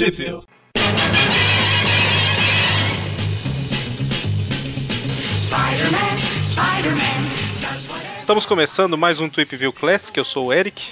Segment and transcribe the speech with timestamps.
[0.00, 0.40] Tripville.
[8.16, 10.90] Estamos começando mais um Tweep View Classic, eu sou o Eric.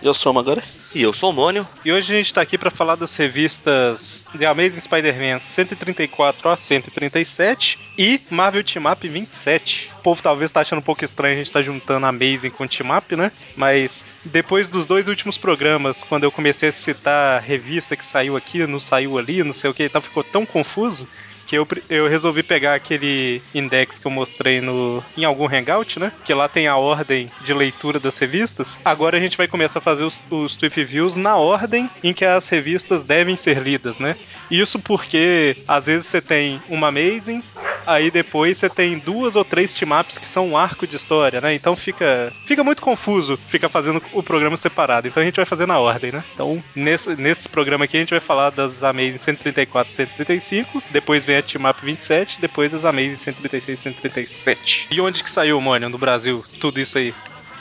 [0.00, 0.62] Eu sou o Magara.
[0.94, 1.66] E eu sou o Mônio.
[1.84, 6.56] E hoje a gente está aqui para falar das revistas The Amazing Spider-Man 134 a
[6.56, 9.90] 137 e Marvel Team Up 27.
[9.98, 12.96] O povo talvez tá achando um pouco estranho a gente tá juntando Amazing com Team
[12.96, 13.32] Up, né?
[13.56, 18.64] Mas depois dos dois últimos programas, quando eu comecei a citar revista que saiu aqui,
[18.66, 21.08] não saiu ali, não sei o que, então ficou tão confuso
[21.48, 26.12] que eu, eu resolvi pegar aquele index que eu mostrei no, em algum hangout, né?
[26.22, 28.78] Que lá tem a ordem de leitura das revistas.
[28.84, 32.24] Agora a gente vai começar a fazer os, os Trip Views na ordem em que
[32.24, 34.16] as revistas devem ser lidas, né?
[34.50, 37.42] Isso porque às vezes você tem uma Amazing,
[37.86, 41.54] aí depois você tem duas ou três team-ups que são um arco de história, né?
[41.54, 45.08] Então fica, fica muito confuso ficar fazendo o programa separado.
[45.08, 46.24] Então a gente vai fazer na ordem, né?
[46.34, 51.24] Então nesse, nesse programa aqui a gente vai falar das Amazing 134 e 135, depois
[51.24, 54.88] vem Team Up 27, depois as Amazing 136 e 137.
[54.90, 57.14] E onde que saiu, Mônio, no Brasil, tudo isso aí?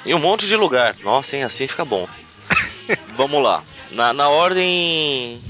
[0.06, 0.95] Em um monte de lugar.
[1.03, 1.44] Nossa, hein?
[1.44, 2.08] Assim fica bom.
[3.16, 3.64] Vamos lá.
[3.92, 5.42] Na, na ordem.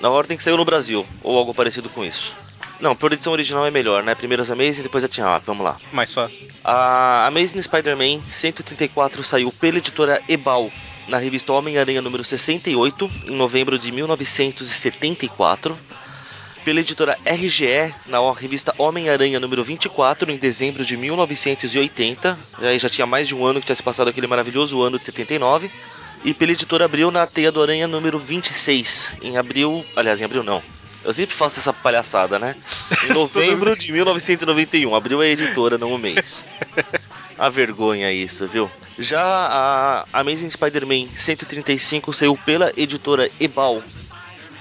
[0.00, 2.34] Na ordem que saiu no Brasil, ou algo parecido com isso.
[2.80, 4.12] Não, por edição original é melhor, né?
[4.12, 5.46] Primeiro as Amazing, depois a Team Up.
[5.46, 5.76] Vamos lá.
[5.92, 6.48] Mais fácil.
[6.64, 10.68] A Amazing Spider-Man 134 saiu pela editora Ebal
[11.06, 15.78] na revista Homem-Aranha número 68, em novembro de 1974
[16.64, 22.38] pela editora RGE na revista Homem-Aranha número 24, em dezembro de 1980.
[22.58, 25.06] Aí já tinha mais de um ano que tinha se passado aquele maravilhoso ano de
[25.06, 25.70] 79.
[26.24, 29.84] E pela editora Abril na Teia do Aranha número 26, em abril.
[29.96, 30.62] Aliás, em abril não.
[31.04, 32.54] Eu sempre faço essa palhaçada, né?
[33.04, 34.94] Em novembro de 1991.
[34.94, 36.46] Abril é a editora, não o mês.
[37.36, 38.70] A vergonha isso, viu?
[38.96, 43.82] Já a Amazing Spider-Man 135 saiu pela editora Ebal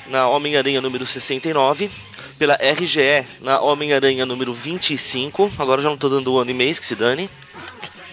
[0.07, 1.89] na Homem-Aranha número 69,
[2.37, 6.79] pela RGE na Homem-Aranha número 25, agora já não tô dando o ano e mês,
[6.79, 7.29] que se dane,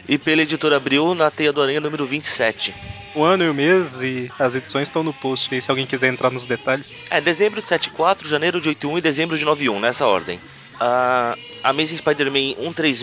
[0.09, 2.75] e pela editora Abril na Teia do Aranha número 27.
[3.15, 6.09] O ano e o mês e as edições estão no post aí, se alguém quiser
[6.09, 6.99] entrar nos detalhes.
[7.11, 10.41] É, dezembro de 74, janeiro de 81 e dezembro de 91, nessa ordem.
[10.79, 13.03] A Amazing Spider-Man 136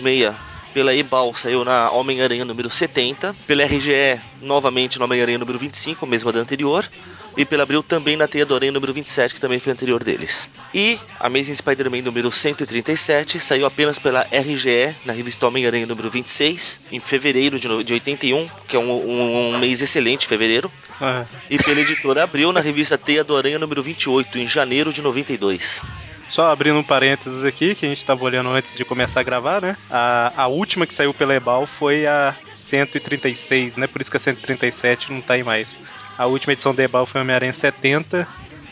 [0.76, 6.30] pela Ebal saiu na Homem-Aranha número 70, pela RGE novamente na Homem-Aranha número 25, mesma
[6.30, 6.86] da anterior,
[7.34, 10.46] e pela Abril também na Teia do Aranha número 27, que também foi anterior deles.
[10.74, 17.00] E Amazing Spider-Man número 137 saiu apenas pela RGE na revista Homem-Aranha número 26, em
[17.00, 20.70] fevereiro de, de 81, que é um, um, um mês excelente, fevereiro.
[21.00, 25.00] Ah, E pela editora Abril na revista Teia do Aranha número 28, em janeiro de
[25.00, 25.80] 92.
[26.28, 29.62] Só abrindo um parênteses aqui, que a gente estava olhando antes de começar a gravar,
[29.62, 29.76] né?
[29.90, 33.86] A, a última que saiu pela Ebal foi a 136, né?
[33.86, 35.78] Por isso que a 137 não tá aí mais.
[36.18, 38.26] A última edição da Ebal foi a Homem-Aranha 70,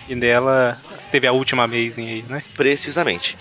[0.09, 2.43] e nela teve a última Amazing aí, né?
[2.57, 3.37] Precisamente.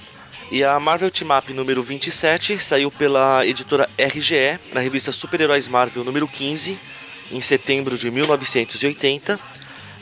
[0.52, 6.04] E a Marvel Team Up número 27 saiu pela editora RGE na revista Super-Heróis Marvel
[6.04, 6.78] número 15,
[7.32, 9.40] em setembro de 1980,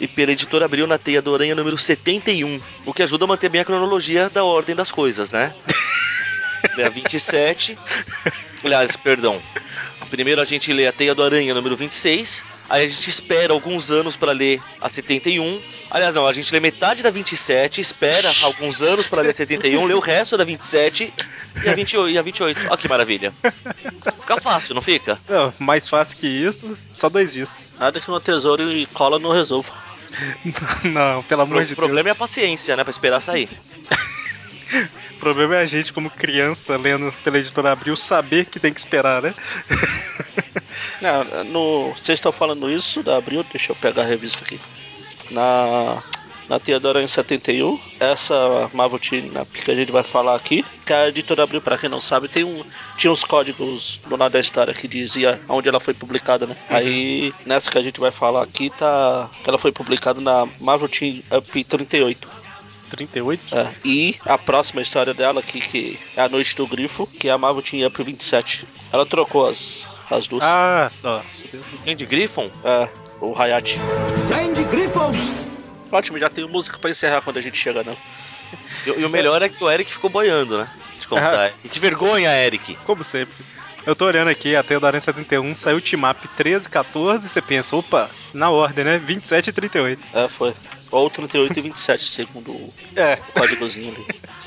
[0.02, 3.50] e pela editora Abril na Teia do Aranha número 71, o que ajuda a manter
[3.50, 5.54] bem a cronologia da ordem das coisas, né?
[6.76, 7.78] Lê a 27.
[8.64, 9.40] Aliás, perdão.
[10.10, 13.92] Primeiro a gente lê a Teia do Aranha número 26, aí a gente espera alguns
[13.92, 15.62] anos para ler a 71.
[15.90, 19.86] Aliás, não, a gente lê metade da 27, espera alguns anos para ler a 71,
[19.86, 21.14] lê o resto da 27
[21.64, 22.10] e a 28.
[22.10, 22.60] E a 28.
[22.68, 23.32] Olha que maravilha.
[24.20, 25.18] Fica fácil, não fica?
[25.30, 27.70] Não, mais fácil que isso, só dois dias.
[27.80, 29.72] Nada que uma tesoura e cola não resolva.
[30.84, 32.84] Não, pelo O amor de problema é a paciência, né?
[32.84, 33.48] Pra esperar sair.
[33.48, 34.92] Deus.
[35.12, 38.80] O problema é a gente, como criança, lendo pela editora Abril, saber que tem que
[38.80, 39.36] esperar, né?
[41.00, 43.44] Não, no, vocês estão falando isso da Abril?
[43.44, 44.60] Deixa eu pegar a revista aqui.
[45.30, 46.02] Na,
[46.52, 50.92] na Teodora em 71, essa Marvel Team Up que a gente vai falar aqui, que
[50.92, 52.62] a editora Abril, pra quem não sabe, tem um,
[52.98, 56.58] tinha uns códigos do lado da história que dizia onde ela foi publicada, né?
[56.68, 60.90] Aí, nessa que a gente vai falar aqui, tá que ela foi publicada na Marvel
[60.90, 62.28] Team Up 38.
[62.90, 63.56] 38?
[63.56, 67.32] É, e a próxima história dela aqui, que é A Noite do Grifo, que é
[67.32, 68.68] a Marvel Team Up 27.
[68.92, 70.44] Ela trocou as, as duas.
[70.44, 71.46] Ah, nossa.
[71.88, 72.52] Andy Griffon?
[72.66, 72.90] É,
[73.22, 73.80] o Hayate.
[74.28, 75.41] Sandy Griffon!
[75.92, 77.98] Ótimo, já tenho música pra encerrar quando a gente chega, né?
[78.86, 80.70] E, e o melhor é que o Eric ficou boiando, né?
[81.00, 81.54] De contar.
[81.64, 82.76] E que vergonha, Eric.
[82.86, 83.34] Como sempre.
[83.86, 87.42] Eu tô olhando aqui, até o da Aranha 71 saiu o Team-Up 13, 14, você
[87.42, 88.98] pensa, opa, na ordem, né?
[89.00, 90.02] 27 e 38.
[90.14, 90.54] É, foi.
[90.92, 94.06] Ou 38 e 27, segundo o É, códigozinho ali.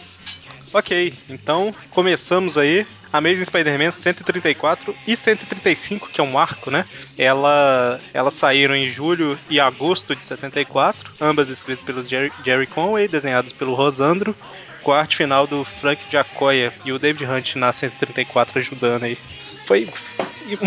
[0.74, 2.84] Ok, então começamos aí.
[3.12, 6.84] Amazing Spider-Man 134 e 135, que é um arco, né?
[7.16, 13.06] Ela, elas saíram em julho e agosto de 74, ambas escritas pelo Jerry, Jerry Conway,
[13.06, 14.34] desenhadas pelo Rosandro,
[14.82, 19.16] com a arte final do Frank Giacoya e o David Hunt na 134 ajudando aí.
[19.66, 19.88] Foi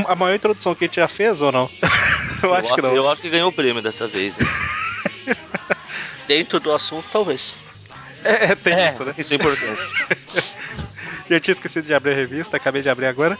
[0.08, 1.70] a maior introdução que a gente já fez ou não?
[2.42, 2.96] eu, eu acho que não.
[2.96, 4.38] Eu acho que ganhou o prêmio dessa vez.
[4.38, 4.48] Né?
[6.26, 7.58] Dentro do assunto, talvez.
[8.28, 9.14] É, é tem é, isso, né?
[9.18, 9.82] Isso é importante.
[11.30, 13.38] eu tinha esquecido de abrir a revista, acabei de abrir agora.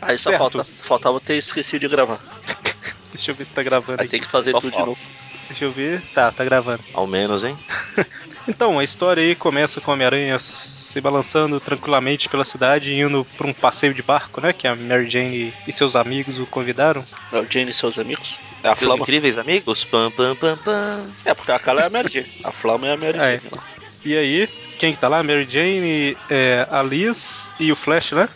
[0.00, 2.20] Aí só falta, faltava ter esquecido de gravar.
[3.12, 4.00] Deixa eu ver se tá gravando.
[4.00, 4.84] Aí tem que fazer só tudo falta.
[4.84, 5.30] de novo.
[5.48, 6.00] Deixa eu ver.
[6.14, 6.82] Tá, tá gravando.
[6.94, 7.58] Ao menos, hein?
[8.48, 13.48] então, a história aí começa com o Homem-Aranha se balançando tranquilamente pela cidade, indo pra
[13.48, 14.52] um passeio de barco, né?
[14.52, 17.04] Que a Mary Jane e seus amigos o convidaram.
[17.32, 18.38] Mary Jane e seus amigos?
[18.62, 19.02] É a seus Flama.
[19.02, 19.84] incríveis amigos?
[19.84, 21.12] Pam, pam, pam, pam.
[21.24, 22.40] É, porque a Kala é a Mary Jane.
[22.44, 23.34] A Flama é a Mary Jane.
[23.34, 23.79] É.
[24.04, 24.48] E aí,
[24.78, 25.22] quem que tá lá?
[25.22, 28.28] Mary Jane, é, a Liz e o Flash, né?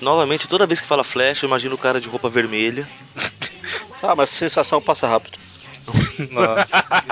[0.00, 2.88] Novamente, toda vez que fala Flash, eu imagino o cara de roupa vermelha.
[4.02, 5.38] ah, mas a sensação passa rápido.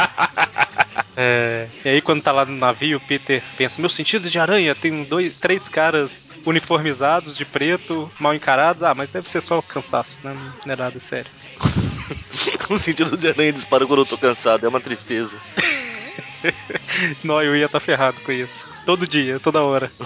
[1.23, 4.75] É, e aí quando tá lá no navio, o Peter pensa, meu sentido de aranha
[4.75, 8.83] tem dois, três caras uniformizados de preto, mal encarados.
[8.83, 10.35] Ah, mas deve ser só cansaço, né?
[10.65, 11.31] Não é nada sério.
[12.71, 15.37] o sentido de aranha dispara quando eu tô cansado, é uma tristeza.
[17.25, 18.69] Não, eu ia estar tá ferrado com isso.
[18.84, 19.90] Todo dia, toda hora.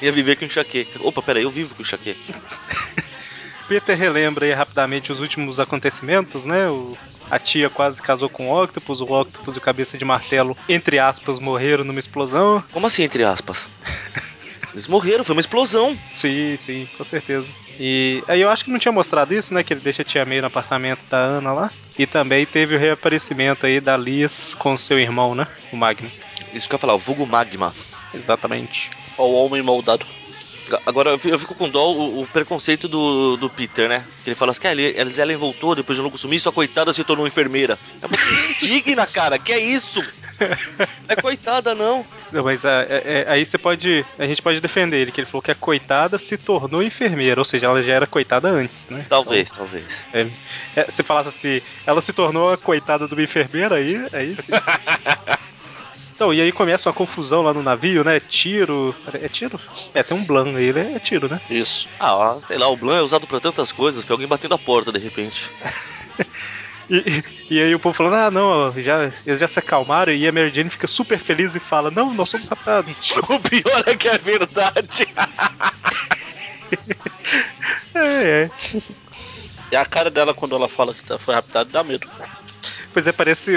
[0.00, 0.98] Ia viver com enxaqueca.
[1.02, 2.20] Opa, peraí, eu vivo com enxaqueca.
[3.68, 6.68] Peter relembra aí rapidamente os últimos acontecimentos, né?
[6.68, 6.96] O,
[7.30, 10.98] a tia quase casou com o Octopus, o Octopus e o Cabeça de Martelo, entre
[10.98, 12.62] aspas, morreram numa explosão.
[12.72, 13.70] Como assim, entre aspas?
[14.72, 15.98] Eles morreram, foi uma explosão.
[16.12, 17.46] Sim, sim, com certeza.
[17.78, 19.64] E aí eu acho que não tinha mostrado isso, né?
[19.64, 21.70] Que ele deixa a tia May no apartamento da Ana lá.
[21.98, 25.46] E também teve o reaparecimento aí da Liz com seu irmão, né?
[25.72, 26.10] O Magma.
[26.52, 27.74] Isso que eu ia falar, o vulgo Magma.
[28.12, 28.90] Exatamente.
[29.16, 30.06] O homem moldado.
[30.86, 34.04] Agora eu fico com dó o, o, preconceito do, do Peter, né?
[34.22, 36.92] Que ele fala assim: que ah, Ellen voltou depois de um longo sumiço, a coitada
[36.92, 37.78] se tornou enfermeira.
[38.02, 40.02] É muito indigna, cara, que é isso?
[41.08, 42.04] É coitada, não.
[42.32, 44.04] Não, mas é, é, é, aí você pode.
[44.18, 47.44] A gente pode defender ele, que ele falou que a coitada se tornou enfermeira, ou
[47.44, 49.04] seja, ela já era coitada antes, né?
[49.08, 50.06] Talvez, então, talvez.
[50.12, 50.26] É,
[50.76, 54.52] é, você falasse assim, ela se tornou a coitada de uma enfermeira, aí, aí sim.
[56.20, 58.20] Então, e aí começa uma confusão lá no navio, né?
[58.20, 58.94] Tiro.
[59.14, 59.58] É tiro?
[59.94, 61.40] É, tem um Blan aí, ele é tiro, né?
[61.48, 61.88] Isso.
[61.98, 64.58] Ah, ó, sei lá, o Blan é usado pra tantas coisas, foi alguém batendo a
[64.58, 65.50] porta de repente.
[66.92, 70.32] E, e, aí o povo falando, ah não, já, eles já se acalmaram e a
[70.32, 73.12] Mary Jane fica super feliz e fala, não, nós somos raptados.
[73.30, 75.06] o pior é que é verdade.
[77.94, 78.50] é, é.
[79.70, 82.10] E a cara dela quando ela fala que tá, foi raptada dá medo.
[82.92, 83.52] Pois é, parece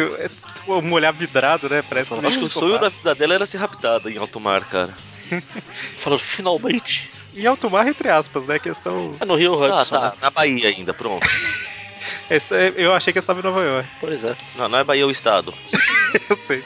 [0.67, 1.83] é, um olhar vidrado, né?
[1.87, 4.93] Parece Acho que o sonho da vida dela era ser raptada em alto mar, cara.
[5.97, 7.11] Falando, finalmente.
[7.35, 8.59] Em alto mar, entre aspas, né?
[8.59, 9.15] Questão.
[9.19, 9.95] É no Rio Hudson.
[9.95, 10.09] Ah, tá.
[10.11, 10.17] Né?
[10.21, 11.27] Na Bahia ainda, pronto.
[12.77, 13.89] Eu achei que estava em Nova York.
[13.99, 14.35] Pois é.
[14.55, 15.53] Não, não é Bahia, é o estado.
[16.29, 16.63] eu sei.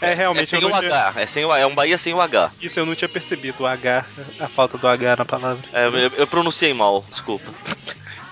[0.00, 0.42] É, realmente.
[0.42, 0.94] É sem o tinha...
[0.94, 2.52] H, é, sem o, é um Bahia sem o H.
[2.60, 4.04] Isso eu não tinha percebido, o H,
[4.38, 5.62] a falta do H na palavra.
[5.72, 7.52] É, eu, eu pronunciei mal, desculpa.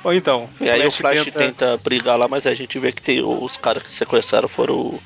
[0.06, 0.48] Ou então.
[0.60, 1.38] E aí o Flash tenta...
[1.38, 1.76] tenta...
[1.78, 4.74] brigar lá, mas a gente vê que tem os caras que sequestraram foram.
[4.76, 5.02] O...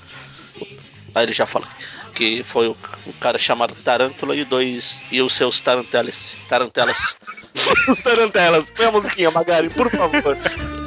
[1.15, 1.67] Aí ele já fala
[2.15, 2.77] que foi o,
[3.07, 5.01] o cara chamado Tarântula e dois.
[5.11, 6.37] e os seus tarantelas.
[6.51, 7.17] Tarantelas.
[7.89, 8.69] os tarantelas.
[8.69, 10.37] Põe a musiquinha, Magari, por favor.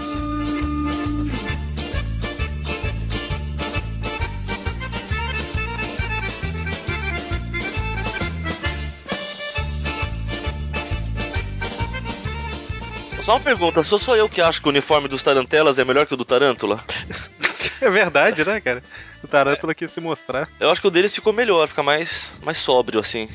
[13.24, 16.06] Só uma pergunta, sou só eu que acho que o uniforme dos Tarantelas é melhor
[16.06, 16.84] que o do Tarântula?
[17.80, 18.82] É verdade, né, cara?
[19.22, 19.76] O Tarântula é.
[19.76, 20.48] quis se mostrar.
[20.58, 23.30] Eu acho que o deles ficou melhor, fica mais, mais sóbrio, assim.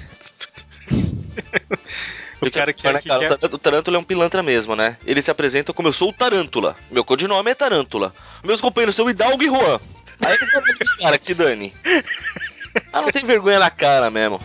[2.41, 3.55] o cara que, né, cara, quer...
[3.55, 4.97] O Tarântula é um pilantra mesmo, né?
[5.05, 6.77] Ele se apresenta como eu sou o Tarântula.
[6.91, 8.15] Meu codinome é Tarântula.
[8.43, 9.81] Meus companheiros são Hidalgo e Juan.
[10.21, 11.75] Aí eu falo dos caras que se dane.
[12.93, 14.41] Ah, não tem vergonha na cara mesmo.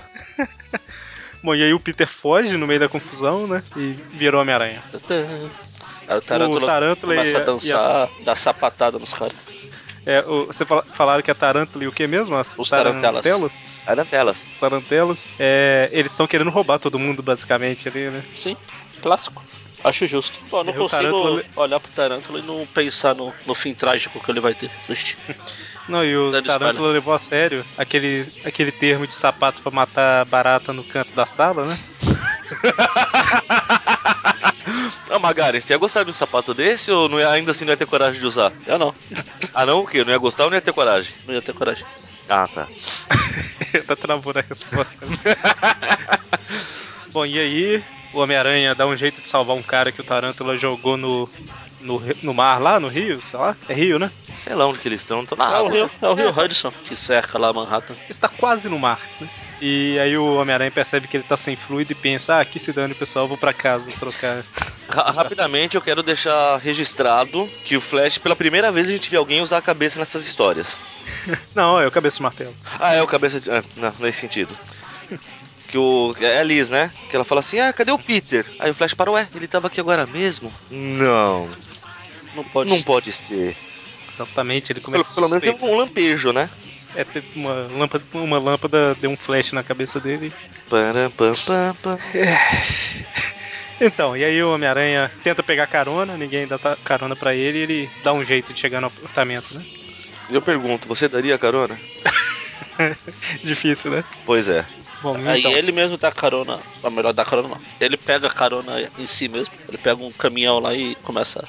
[1.44, 3.62] Bom, e aí o Peter foge no meio da confusão, né?
[3.76, 4.82] E virou Homem-Aranha.
[6.08, 8.24] Aí o Tarântula, o Tarântula começa e, a dançar, a...
[8.24, 9.36] dar sapatada nos caras.
[10.06, 12.36] É, o, você fala, falaram que a Tarântula e o que mesmo?
[12.36, 13.26] As Os tarantelas.
[13.86, 14.52] Tarantelas.
[14.60, 15.28] Tarantelas.
[15.38, 18.24] É, eles estão querendo roubar todo mundo, basicamente, ali, né?
[18.34, 18.56] Sim,
[19.02, 19.44] clássico.
[19.84, 20.40] Acho justo.
[20.50, 21.44] Pô, não consigo tarântula...
[21.58, 24.72] olhar pro Tarântula e não pensar no, no fim trágico que ele vai ter.
[25.88, 30.26] Não, e o Dando Tarântula levou a sério aquele, aquele termo de sapato para matar
[30.26, 31.78] barata no canto da sala, né?
[35.14, 37.78] Ah, Magari, você ia gostar de um sapato desse ou ia, ainda assim não ia
[37.78, 38.52] ter coragem de usar?
[38.66, 38.96] Eu não.
[39.54, 39.82] Ah, não?
[39.82, 40.04] O quê?
[40.04, 41.14] Não ia gostar ou não ia ter coragem?
[41.28, 41.86] Não ia ter coragem.
[42.28, 42.68] Ah, tá.
[43.86, 45.06] tá travando a resposta.
[47.14, 50.58] Bom, e aí o Homem-Aranha dá um jeito de salvar um cara que o Tarântula
[50.58, 51.30] jogou no,
[51.84, 53.56] no, no mar lá, no Rio, sei lá.
[53.68, 54.10] É Rio, né?
[54.36, 55.72] Sei lá onde que eles estão, tô na É o água.
[55.72, 57.96] Rio, é o Rio Hudson que cerca lá Manhattan.
[58.10, 59.28] Está quase no mar, né?
[59.62, 62.74] E aí o Homem-Aranha percebe que ele tá sem fluido e pensa, ah, aqui se
[62.74, 64.44] dane, pessoal, vou pra casa trocar.
[64.90, 69.16] Ra- rapidamente eu quero deixar registrado que o Flash, pela primeira vez, a gente vê
[69.16, 70.82] alguém usar a cabeça nessas histórias.
[71.56, 72.54] Não, é o cabeça de martelo.
[72.80, 73.50] Ah, é o cabeça de.
[73.50, 74.58] Ah, não, nesse sentido.
[75.70, 76.14] Que o.
[76.20, 76.92] É a Liz, né?
[77.10, 78.46] Que ela fala assim: ah, cadê o Peter?
[78.60, 80.52] Aí o Flash parou, ué, ele tava aqui agora mesmo?
[80.70, 81.50] Não,
[82.36, 82.70] Não pode.
[82.70, 83.56] não pode ser.
[84.14, 86.50] Exatamente, ele Pelo, começa pelo a menos teve um lampejo, né?
[86.96, 90.32] É, teve uma lâmpada, uma lâmpada deu um flash na cabeça dele.
[90.70, 91.98] Param, pam, pam, pam.
[93.82, 97.90] Então, e aí o Homem-Aranha tenta pegar carona, ninguém dá carona pra ele e ele
[98.04, 99.66] dá um jeito de chegar no apartamento, né?
[100.30, 101.80] Eu pergunto, você daria carona?
[103.44, 104.04] Difícil, né?
[104.26, 104.66] Pois é.
[105.02, 107.62] Bom, Aí então, ele mesmo dá carona, ou melhor, dá carona não.
[107.80, 109.54] Ele pega a carona em si mesmo.
[109.68, 111.46] Ele pega um caminhão lá e começa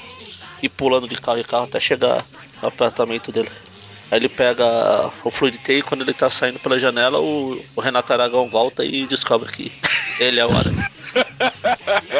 [0.64, 2.23] ir pulando de carro em carro até chegar
[2.62, 3.50] no apartamento dele.
[4.11, 7.80] Aí ele pega o Fluid Tail e quando ele tá saindo pela janela, o, o
[7.80, 9.73] Renato Aragão volta e descobre que
[10.21, 10.88] ele é o Aranha.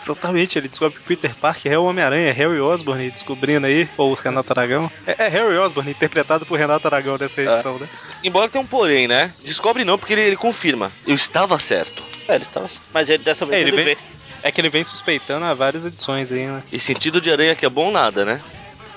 [0.00, 3.88] exatamente, ele descobre que o Peter Parker é o Homem-Aranha, é Harry Osborn, descobrindo aí,
[3.96, 4.90] ou o Renato Aragão.
[5.06, 7.88] É, é Harry Osborn, interpretado por Renato Aragão nessa edição, né?
[8.24, 9.32] Embora tenha um porém, né?
[9.44, 10.90] Descobre não, porque ele, ele confirma.
[11.06, 12.02] Eu estava certo.
[12.26, 12.66] É, ele estava.
[12.92, 14.00] Mas ele dessa vez É, ele ele, vem- vê.
[14.42, 16.62] É que ele vem suspeitando há várias edições aí, né?
[16.72, 18.40] E sentido de aranha que é bom nada, né?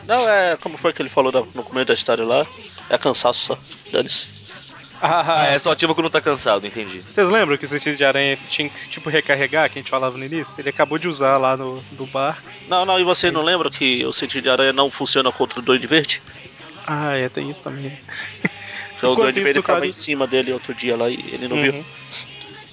[0.07, 2.45] Não, é como foi que ele falou no começo da história lá.
[2.89, 3.57] É cansaço só.
[3.91, 4.41] Dane-se.
[5.03, 6.99] Ah, é só ativa quando tá cansado, entendi.
[7.01, 10.15] Vocês lembram que o sentido de aranha tinha que, tipo, recarregar, que a gente falava
[10.15, 10.53] no início?
[10.61, 12.43] Ele acabou de usar lá no, no bar.
[12.67, 15.61] Não, não, e você não lembra que o sentido de aranha não funciona contra o
[15.63, 16.21] Duende Verde?
[16.85, 17.97] Ah, é, tem isso também.
[18.95, 21.15] Então, o Enquanto Duende isso, Verde tava caso- em cima dele outro dia lá e
[21.31, 21.83] ele não viu.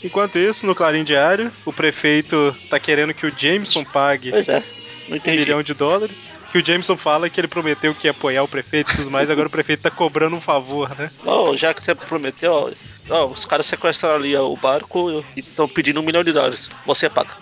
[0.02, 4.62] Enquanto isso, no Clarim Diário, o prefeito tá querendo que o Jameson pague Pois é,
[5.08, 6.16] não um milhão de dólares.
[6.52, 9.28] Que o Jameson fala que ele prometeu que ia apoiar o prefeito e tudo mais,
[9.28, 11.10] agora o prefeito tá cobrando um favor, né?
[11.26, 12.70] Ó, já que você prometeu, ó,
[13.10, 16.70] ó, os caras sequestraram ali ó, o barco e estão pedindo um milhão de dólares.
[16.86, 17.36] Você paga.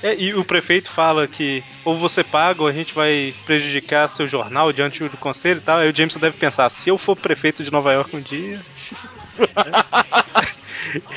[0.00, 4.28] É, e o prefeito fala que ou você paga ou a gente vai prejudicar seu
[4.28, 5.78] jornal diante do conselho e tal.
[5.78, 8.60] Aí o Jameson deve pensar, se eu for prefeito de Nova York um dia.
[9.38, 10.48] né?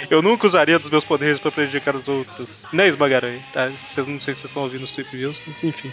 [0.09, 2.63] Eu nunca usaria dos meus poderes pra prejudicar os outros.
[2.71, 3.43] Né, Esmagaranha?
[3.53, 3.71] Tá?
[3.87, 5.91] Vocês não sei se vocês estão ouvindo os Tweep Views, enfim.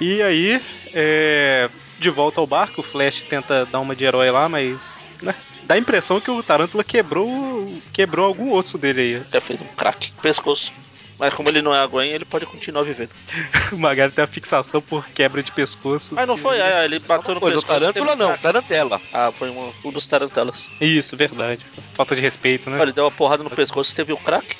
[0.00, 4.48] E aí, é, de volta ao barco, o Flash tenta dar uma de herói lá,
[4.48, 5.04] mas.
[5.20, 5.34] Né,
[5.64, 9.16] dá a impressão que o Tarântula quebrou, quebrou algum osso dele aí.
[9.16, 10.72] Até fez um craque, pescoço.
[11.18, 13.10] Mas como ele não é a Gwen, ele pode continuar vivendo.
[13.72, 16.14] O Magari tem a fixação por quebra de pescoço.
[16.14, 17.66] Mas não foi, é, ele bateu no Pois, pescoço.
[17.80, 19.00] tarântula teve um não, tarantela.
[19.12, 20.70] Ah, foi um, um dos tarantelas.
[20.80, 21.66] Isso, verdade.
[21.94, 22.76] Falta de respeito, né?
[22.76, 24.56] Olha, ele deu uma porrada no pescoço, teve o craque.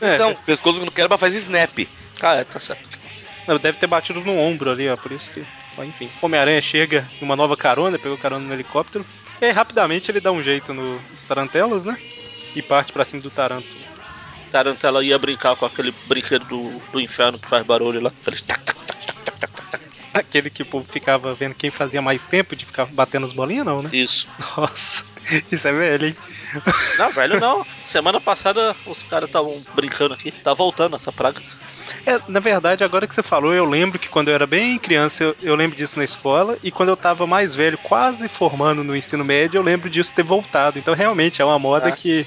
[0.00, 1.88] É, Então, pescoço que não quebra faz snap.
[2.22, 2.98] Ah, é, tá certo.
[3.48, 4.96] não, deve ter batido no ombro ali, ó.
[4.96, 5.44] Por isso que.
[5.76, 6.10] Mas, enfim.
[6.22, 9.04] Homem-Aranha chega em uma nova carona, pegou carona no helicóptero.
[9.40, 11.98] E aí, rapidamente ele dá um jeito no- nos tarantelas, né?
[12.54, 13.74] E parte pra cima do Tarântula.
[14.54, 18.12] Tarantela ia brincar com aquele brinquedo do, do inferno que faz barulho lá.
[18.22, 19.84] Aquele tac, tac, tac, tac, tac.
[20.14, 23.66] Aquele que o povo ficava vendo quem fazia mais tempo de ficar batendo as bolinhas,
[23.66, 23.90] não, né?
[23.92, 24.28] Isso.
[24.56, 25.04] Nossa,
[25.50, 26.16] isso é velho, hein?
[26.96, 27.66] Não, velho, não.
[27.84, 30.30] Semana passada os caras estavam brincando aqui.
[30.30, 31.42] Tá voltando essa praga.
[32.06, 35.24] É, na verdade, agora que você falou, eu lembro que quando eu era bem criança,
[35.24, 38.94] eu, eu lembro disso na escola, e quando eu tava mais velho, quase formando no
[38.94, 40.78] ensino médio, eu lembro disso ter voltado.
[40.78, 41.92] Então, realmente, é uma moda Ah.
[41.92, 42.24] que.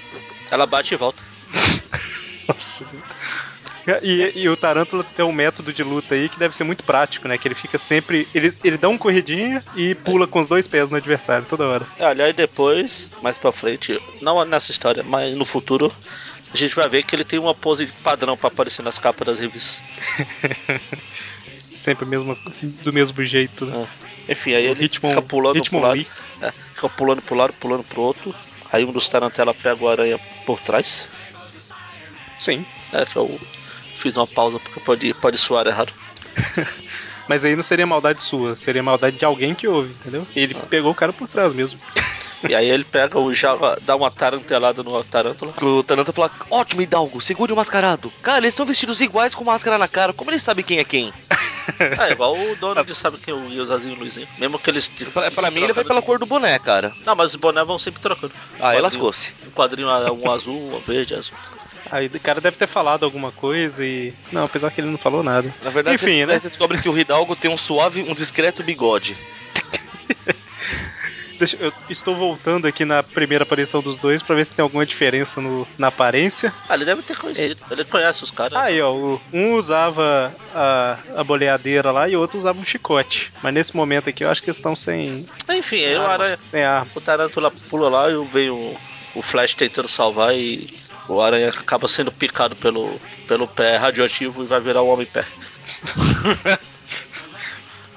[0.52, 1.24] Ela bate e volta.
[4.04, 7.26] E, e o Tarântula tem um método de luta aí que deve ser muito prático,
[7.28, 7.38] né?
[7.38, 8.28] Que ele fica sempre.
[8.36, 11.88] Ele, ele dá um corridinha e pula com os dois pés no adversário toda hora.
[12.02, 15.90] Aliás, depois, mais pra frente, não nessa história, mas no futuro,
[16.54, 19.40] a gente vai ver que ele tem uma pose padrão pra aparecer nas capas das
[19.40, 19.82] revistas.
[21.76, 22.38] Sempre mesmo,
[22.84, 23.88] do mesmo jeito, né?
[24.28, 24.32] É.
[24.34, 26.06] Enfim, aí ele Ritmo- fica pulando ritmo pro lado.
[26.42, 28.36] É, fica pulando pro lado, pulando pro outro.
[28.72, 31.08] Aí um dos tarantela pega o aranha por trás.
[32.38, 32.66] Sim.
[32.94, 33.40] É, que eu
[33.96, 35.94] fiz uma pausa porque pode, pode soar errado.
[37.28, 40.26] Mas aí não seria maldade sua, seria maldade de alguém que ouve, entendeu?
[40.36, 41.78] Ele pegou o cara por trás mesmo.
[42.48, 45.54] E aí ele pega o Java, dá uma tarantelada no tarântula.
[45.62, 48.14] O Tarantula fala: Ótimo, Hidalgo, segure o mascarado.
[48.22, 50.14] Cara, eles estão vestidos iguais com máscara na cara.
[50.14, 51.14] Como eles sabem quem é quem?
[51.78, 54.28] É igual o Donald sabe que é o Iosazinho e o Luizinho.
[54.38, 54.88] Mesmo que eles.
[54.88, 56.94] Pra, pra mim, ele vai pela cor do boné, cara.
[57.06, 58.34] Não, mas os bonés vão sempre trocando.
[58.58, 59.36] Ah, aí Um lascou-se.
[59.46, 61.36] Um quadrinho, um azul, um verde, azul.
[61.92, 64.14] Aí o cara deve ter falado alguma coisa e.
[64.32, 65.54] Não, apesar que ele não falou nada.
[65.64, 66.40] Na verdade, Enfim, você, né?
[66.40, 69.18] você descobre que o Hidalgo tem um suave, um discreto bigode.
[71.38, 74.86] Deixa, eu estou voltando aqui na primeira aparição dos dois pra ver se tem alguma
[74.86, 76.52] diferença no, na aparência.
[76.68, 77.62] Ah, ele deve ter conhecido.
[77.70, 77.74] É.
[77.74, 78.58] Ele conhece os caras.
[78.58, 83.32] Aí, ó, um usava a, a boleadeira lá e o outro usava um chicote.
[83.42, 85.28] Mas nesse momento aqui eu acho que eles estão sem.
[85.50, 86.40] Enfim, aí o aranha.
[86.50, 86.92] Sem arma.
[86.96, 88.76] O pula lá e vem o,
[89.14, 90.68] o Flash tentando salvar e
[91.08, 95.26] o aranha acaba sendo picado pelo, pelo pé radioativo e vai virar um homem-pé.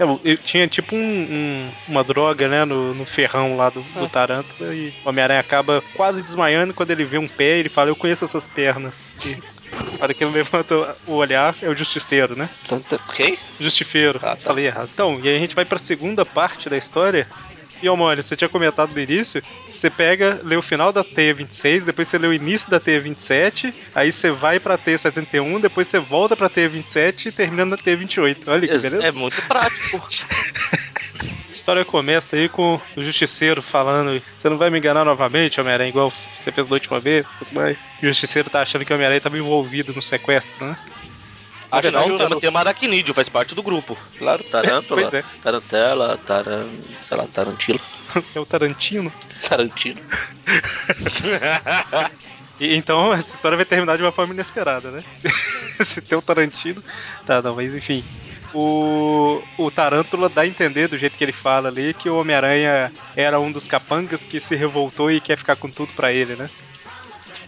[0.00, 4.09] É, tinha tipo um, um, uma droga, né, no, no ferrão lá do, do é.
[4.09, 7.97] Tarântula e o Homem-Aranha acaba quase desmaiando quando ele vê um pé ele fala, eu
[7.97, 9.12] conheço essas pernas.
[9.26, 9.37] E
[9.99, 12.49] na hora que ele levanta o olhar, é o Justiceiro, né?
[13.14, 13.38] Quem?
[13.61, 14.19] Justifeiro.
[14.23, 14.37] Ah, tá.
[14.37, 14.88] Falei errado.
[14.93, 17.29] Então, e aí a gente vai pra segunda parte da história,
[17.82, 21.84] e, ô, Mônio, você tinha comentado no início, você pega, lê o final da T26,
[21.84, 26.37] depois você lê o início da T27, aí você vai pra T71, depois você volta
[26.37, 28.37] pra T27 e termina na T28.
[28.46, 29.02] Olha que beleza.
[29.02, 29.96] É muito prático.
[29.96, 35.90] A história começa aí com o justiceiro falando: Você não vai me enganar novamente, Homem-Aranha,
[35.90, 37.90] igual você fez da última vez tudo mais.
[38.02, 40.76] O justiceiro tá achando que o Homem-Aranha estava envolvido no sequestro, né?
[41.70, 43.96] Afinal, o tema, tema aracnídeo, faz parte do grupo.
[44.18, 45.24] Claro, Tarântula, é.
[45.42, 46.68] Tarantela, Taran...
[47.04, 47.80] sei lá, Tarantila.
[48.34, 49.12] É o Tarantino?
[49.48, 50.00] Tarantino.
[52.58, 55.04] e, então, essa história vai terminar de uma forma inesperada, né?
[55.12, 55.28] Se,
[55.84, 56.82] se tem o Tarantino...
[57.24, 58.04] Tá, não, mas enfim...
[58.52, 62.92] O, o Tarântula dá a entender, do jeito que ele fala ali, que o Homem-Aranha
[63.14, 66.50] era um dos capangas que se revoltou e quer ficar com tudo para ele, né?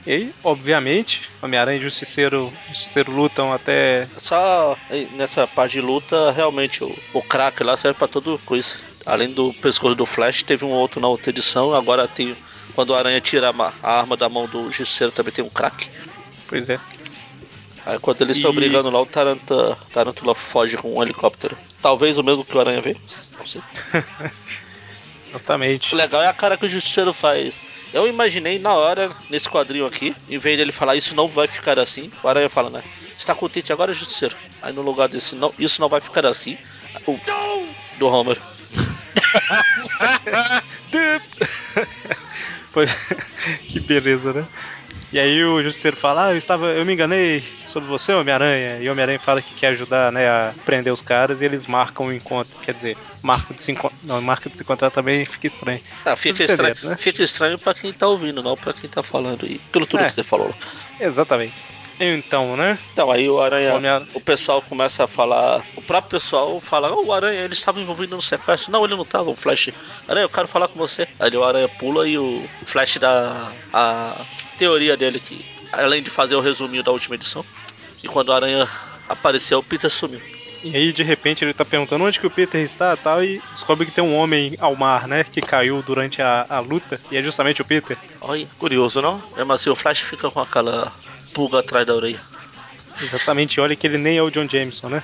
[0.06, 4.08] E, obviamente, Homem-Aranha e Justiceiro, Justiceiro lutam até.
[4.16, 4.76] Só
[5.12, 8.74] nessa parte de luta, realmente, o, o crack lá serve pra tudo coisa.
[9.06, 12.36] Além do pescoço do Flash, teve um outro na outra edição, agora tem.
[12.74, 15.88] Quando o Aranha tira a, a arma da mão do Justiceiro também tem um crack.
[16.48, 16.80] Pois é.
[17.84, 18.54] Aí quando eles estão e...
[18.54, 21.56] brigando lá, o Taranta, Tarantula foge com um helicóptero.
[21.80, 22.96] Talvez o mesmo que o Aranha vê.
[23.38, 23.60] Não sei.
[25.28, 25.94] Exatamente.
[25.94, 27.60] O legal é a cara que o Justiceiro faz.
[27.92, 31.78] Eu imaginei na hora, nesse quadrinho aqui, em vez dele falar isso não vai ficar
[31.78, 32.82] assim, o Aranha fala, né?
[33.18, 34.34] Está contente agora, Justiceiro?
[34.62, 36.56] Aí no lugar desse, não, isso não vai ficar assim,
[37.06, 37.18] o
[37.98, 38.40] do Homer.
[43.68, 44.46] que beleza, né?
[45.12, 48.78] E aí o justiceiro fala: Ah, eu, estava, eu me enganei sobre você, Homem-Aranha.
[48.80, 52.06] E o Homem-Aranha fala que quer ajudar né, a prender os caras e eles marcam
[52.06, 52.58] o encontro.
[52.62, 53.98] Quer dizer, marco de se encontrar.
[54.02, 55.80] Não, marca de se encontrar também fica estranho.
[56.04, 56.96] Ah, fica estranho, né?
[56.96, 59.46] fica estranho pra quem tá ouvindo, não pra quem tá falando.
[59.46, 60.54] E pelo tudo é, que você falou.
[60.98, 61.52] Exatamente.
[62.02, 62.78] Então, né?
[62.92, 65.64] Então, aí o Aranha, o, o pessoal começa a falar.
[65.76, 68.72] O próprio pessoal fala: oh, o Aranha, ele estava envolvido no sequestro.
[68.72, 69.30] Não, ele não estava.
[69.30, 69.70] O Flash,
[70.08, 71.06] Aranha, eu quero falar com você.
[71.20, 74.16] Aí o Aranha pula e o Flash dá a
[74.58, 77.44] teoria dele que, além de fazer o resuminho da última edição,
[77.98, 78.68] que quando o Aranha
[79.08, 80.20] apareceu, o Peter sumiu.
[80.64, 83.84] E aí, de repente, ele tá perguntando onde que o Peter está tal, e descobre
[83.84, 85.24] que tem um homem ao mar, né?
[85.24, 87.98] Que caiu durante a, a luta, e é justamente o Peter.
[88.20, 89.20] Olha, curioso, não?
[89.36, 90.92] Mesmo assim, o Flash fica com aquela
[91.32, 92.20] pulga atrás da orelha.
[93.00, 95.02] Exatamente, olha que ele nem é o John Jameson, né?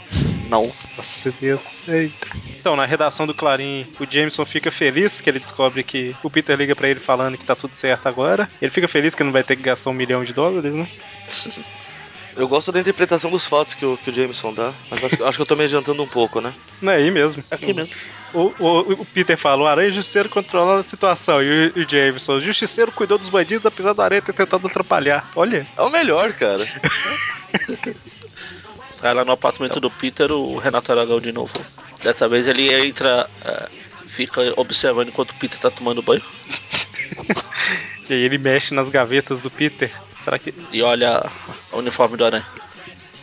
[0.48, 0.70] Não.
[0.96, 1.86] Nossa Deus.
[1.88, 2.28] Eita.
[2.58, 6.56] Então, na redação do Clarim, o Jameson fica feliz que ele descobre que o Peter
[6.56, 8.48] liga para ele falando que tá tudo certo agora.
[8.60, 10.88] Ele fica feliz que não vai ter que gastar um milhão de dólares, né?
[12.38, 15.38] Eu gosto da interpretação dos fatos que o, que o Jameson dá, mas acho, acho
[15.38, 16.54] que eu tô me adiantando um pouco, né?
[16.80, 17.42] Não é aí mesmo.
[17.50, 17.92] É aqui mesmo.
[18.32, 21.42] O, o, o, Peter fala, o Aranha Justiceiro controlando a situação.
[21.42, 25.28] E o, o Jameson, o Justiceiro cuidou dos bandidos, apesar do Aranha ter tentado atrapalhar.
[25.34, 25.66] Olha.
[25.76, 26.64] É o melhor, cara.
[29.02, 31.54] Aí lá no apartamento do Peter, o Renato Aragão de novo.
[32.04, 33.68] Dessa vez ele entra, é,
[34.06, 36.22] fica observando enquanto o Peter tá tomando banho.
[38.08, 39.92] e aí ele mexe nas gavetas do Peter.
[40.18, 40.54] Será que.
[40.72, 41.30] E olha
[41.72, 42.46] o uniforme do Aranha.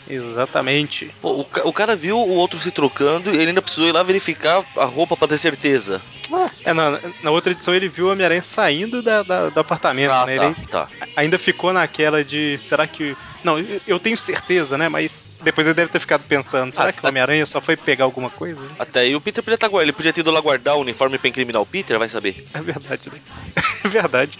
[0.09, 1.11] Exatamente.
[1.21, 4.03] Pô, o, o, cara viu o outro se trocando e ele ainda precisou ir lá
[4.03, 6.01] verificar a roupa para ter certeza.
[6.31, 10.11] Ah, é, na, na, outra edição ele viu o Homem-Aranha saindo da, da, do apartamento,
[10.11, 10.37] ah, né?
[10.37, 10.87] Tá, ele tá.
[11.15, 12.59] ainda ficou naquela de.
[12.63, 13.15] Será que.
[13.45, 14.89] Não, eu tenho certeza, né?
[14.89, 18.03] Mas depois ele deve ter ficado pensando: será ah, que o Homem-Aranha só foi pegar
[18.03, 18.59] alguma coisa?
[18.79, 21.19] Até aí o Peter podia estar tá, Ele podia ter ido lá guardar o uniforme
[21.19, 22.43] pra incriminar o Peter, vai saber.
[22.55, 23.21] É verdade, né?
[23.85, 24.39] É verdade.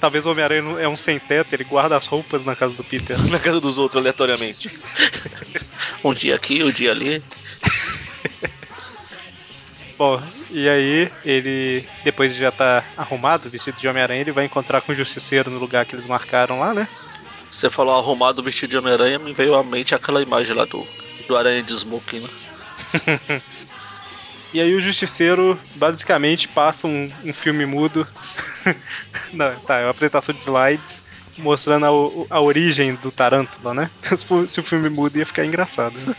[0.00, 3.18] Talvez o Homem-Aranha é um sem-teto, ele guarda as roupas na casa do Peter.
[3.28, 4.70] na casa dos outros, aleatoriamente.
[6.04, 7.20] um dia aqui, um dia ali.
[9.98, 14.44] Bom, e aí ele, depois de já estar tá arrumado, vestido de Homem-Aranha, ele vai
[14.44, 16.86] encontrar com o Justiceiro no lugar que eles marcaram lá, né?
[17.54, 20.84] Você falou arrumado vestido de Homem-Aranha, me veio à mente aquela imagem lá do,
[21.28, 23.40] do Aranha de Smoking, né?
[24.52, 28.06] E aí o Justiceiro basicamente passa um, um filme mudo.
[29.32, 31.02] Não, tá, é uma apresentação de slides
[31.36, 33.90] mostrando a, a origem do Tarântula, né?
[34.46, 35.98] Se o filme mudo ia ficar engraçado.
[35.98, 36.14] Né?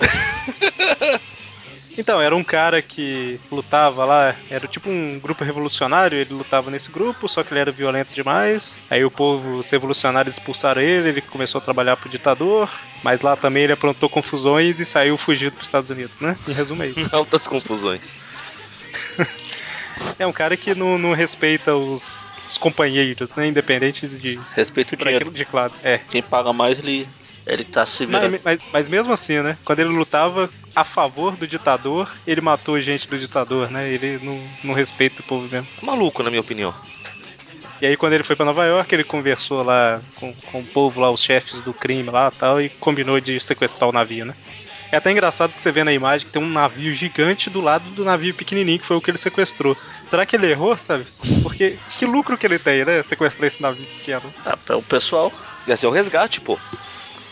[1.98, 6.92] Então, era um cara que lutava lá, era tipo um grupo revolucionário, ele lutava nesse
[6.92, 8.78] grupo, só que ele era violento demais.
[8.90, 12.70] Aí o povo, os revolucionários expulsaram ele, ele começou a trabalhar pro ditador,
[13.04, 16.36] mas lá também ele aprontou confusões e saiu fugido pros Estados Unidos, né?
[16.48, 17.10] Em resumo é isso.
[17.16, 18.16] Altas confusões.
[20.20, 23.48] é um cara que não, não respeita os, os companheiros, né?
[23.48, 24.40] Independente de.
[24.54, 25.32] Respeita o dinheiro.
[25.32, 25.74] De claro.
[25.84, 26.00] É.
[26.10, 27.08] Quem paga mais, ele
[27.46, 28.32] ele tá se virando.
[28.32, 29.58] Mas, mas, mas, mesmo assim, né?
[29.64, 33.90] Quando ele lutava a favor do ditador, ele matou gente do ditador, né?
[33.90, 35.68] Ele não, não respeita o povo mesmo.
[35.82, 36.74] Maluco, na minha opinião.
[37.82, 41.02] E aí quando ele foi para Nova York, ele conversou lá com, com o povo
[41.02, 44.34] lá, os chefes do crime lá tal, e combinou de sequestrar o navio, né?
[44.92, 47.90] É até engraçado que você vê na imagem que tem um navio gigante do lado
[47.90, 49.76] do navio pequenininho, que foi o que ele sequestrou.
[50.08, 51.06] Será que ele errou, sabe?
[51.42, 53.04] Porque que lucro que ele tem, né?
[53.04, 54.34] Sequestrar esse navio pequeno.
[54.46, 55.34] Ah, o pessoal.
[55.68, 56.58] Ia ser o resgate, pô.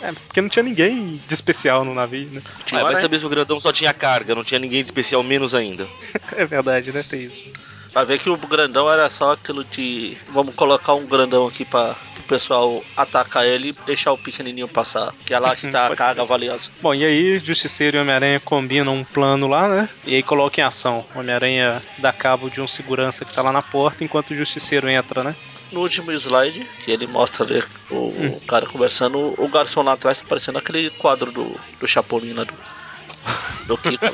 [0.04, 2.42] É, porque não tinha ninguém de especial no navio, né?
[2.66, 5.24] Tinha ah, vai saber se o grandão só tinha carga, não tinha ninguém de especial
[5.24, 5.88] menos ainda.
[6.36, 7.02] é verdade, né?
[7.02, 7.50] Tem isso.
[7.94, 10.18] Vai ver que o grandão era só aquilo de.
[10.34, 15.14] Vamos colocar um grandão aqui pra o pessoal atacar ele e deixar o pequenininho passar.
[15.24, 16.72] Que é lá que tá a carga valiosa.
[16.82, 19.90] Bom, e aí Justiceiro e Homem-Aranha combinam um plano lá, né?
[20.06, 21.06] E aí colocam em ação.
[21.16, 25.24] Homem-Aranha dá cabo de um segurança que tá lá na porta enquanto o Justiceiro entra,
[25.24, 25.36] né?
[25.74, 28.40] No último slide, que ele mostra ali o, hum.
[28.48, 32.54] cara conversando, o garçom lá atrás tá parecendo aquele quadro do, do Chapolin lá do,
[33.66, 34.06] do Kiko.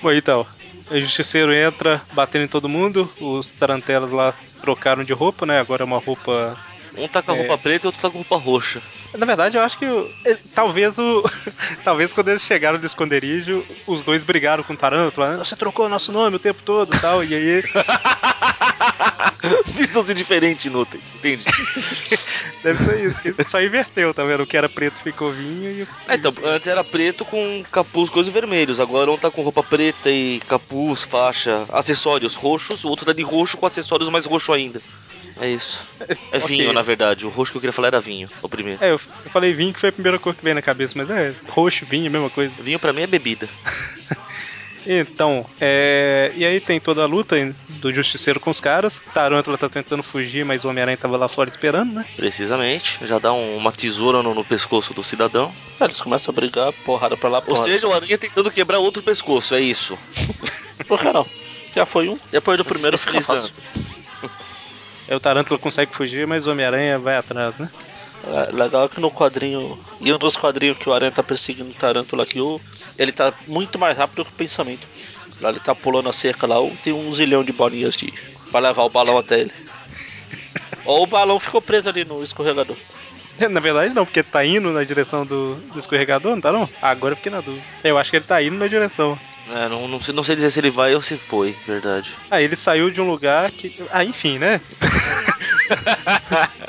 [0.00, 0.46] Bom, então,
[0.90, 5.60] o justiceiro entra batendo em todo mundo, os tarantelas lá trocaram de roupa, né?
[5.60, 6.56] Agora é uma roupa.
[6.96, 7.56] Um tá com a roupa é...
[7.56, 8.82] preta e outro tá com a roupa roxa.
[9.16, 9.84] Na verdade, eu acho que
[10.24, 11.24] eh, talvez o.
[11.84, 15.36] talvez quando eles chegaram no esconderijo, os dois brigaram com o Tarântula.
[15.38, 17.62] Você trocou nosso nome o tempo todo e tal, e aí.
[19.74, 21.44] Visões diferentes inúteis, entende?
[22.62, 24.42] Deve ser isso, que só inverteu, tá vendo?
[24.42, 25.88] O que era preto ficou vinho e.
[26.06, 28.78] É, então, antes era preto com capuz, coisas vermelhos.
[28.80, 33.22] Agora um tá com roupa preta e capuz, faixa, acessórios roxos, o outro tá de
[33.22, 34.80] roxo com acessórios mais roxo ainda.
[35.40, 35.86] É isso.
[36.32, 36.72] É vinho, okay.
[36.72, 37.26] na verdade.
[37.26, 38.82] O roxo que eu queria falar era vinho, o primeiro.
[38.82, 41.08] É, eu, eu falei vinho que foi a primeira cor que veio na cabeça, mas
[41.10, 42.52] é roxo, vinho, a mesma coisa.
[42.60, 43.48] Vinho para mim é bebida.
[44.86, 46.32] Então, é...
[46.34, 47.36] e aí tem toda a luta
[47.68, 49.00] do Justiceiro com os caras.
[49.12, 52.06] Tarântula tá tentando fugir, mas o Homem-Aranha tava lá fora esperando, né?
[52.16, 52.98] Precisamente.
[53.06, 55.52] Já dá um, uma tesoura no, no, pescoço do cidadão.
[55.78, 57.60] É, eles começam a brigar, porrada pra lá, porrada.
[57.60, 59.98] Ou seja, o Aranha tentando quebrar outro pescoço, é isso.
[60.88, 61.26] Por que não?
[61.74, 63.52] Já foi um, depois do primeiro fica fácil.
[65.10, 67.68] Aí o Tarântula consegue fugir, mas o Homem-Aranha vai atrás, né?
[68.24, 69.76] É, legal que no quadrinho.
[70.00, 72.38] E um dos quadrinhos que o Aranha tá perseguindo o Tarântula aqui,
[72.96, 74.86] ele tá muito mais rápido que o pensamento.
[75.40, 78.12] Lá ele tá pulando a cerca lá, tem um zilhão de bolinhas de.
[78.52, 79.52] pra levar o balão até ele.
[80.86, 82.76] Ou o balão ficou preso ali no escorregador.
[83.50, 86.68] Na verdade não, porque tá indo na direção do, do escorregador, não tá não?
[86.80, 87.64] Agora eu fiquei na dúvida.
[87.82, 89.18] Eu acho que ele tá indo na direção.
[89.48, 92.16] É, não, não, sei, não sei dizer se ele vai ou se foi, verdade.
[92.30, 93.82] Ah, ele saiu de um lugar que.
[93.90, 94.60] Ah, enfim, né?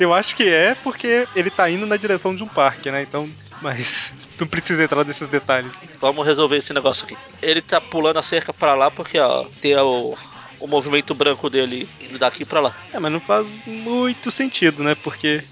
[0.00, 3.02] Eu acho que é porque ele tá indo na direção de um parque, né?
[3.02, 3.28] Então,
[3.60, 4.10] mas
[4.40, 5.74] não precisa entrar nesses detalhes.
[6.00, 7.18] Vamos resolver esse negócio aqui.
[7.42, 10.16] Ele tá pulando a cerca para lá porque, ó, tem o,
[10.58, 12.74] o movimento branco dele indo daqui para lá.
[12.94, 14.94] É, mas não faz muito sentido, né?
[14.94, 15.44] Porque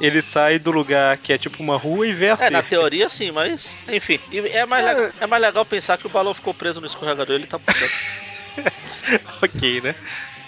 [0.00, 2.50] ele sai do lugar que é tipo uma rua e vê a É, cerca.
[2.50, 4.20] na teoria sim, mas enfim.
[4.32, 5.12] É mais, é...
[5.20, 7.92] é mais legal pensar que o balão ficou preso no escorregador ele tá pulando.
[9.42, 9.94] ok, né?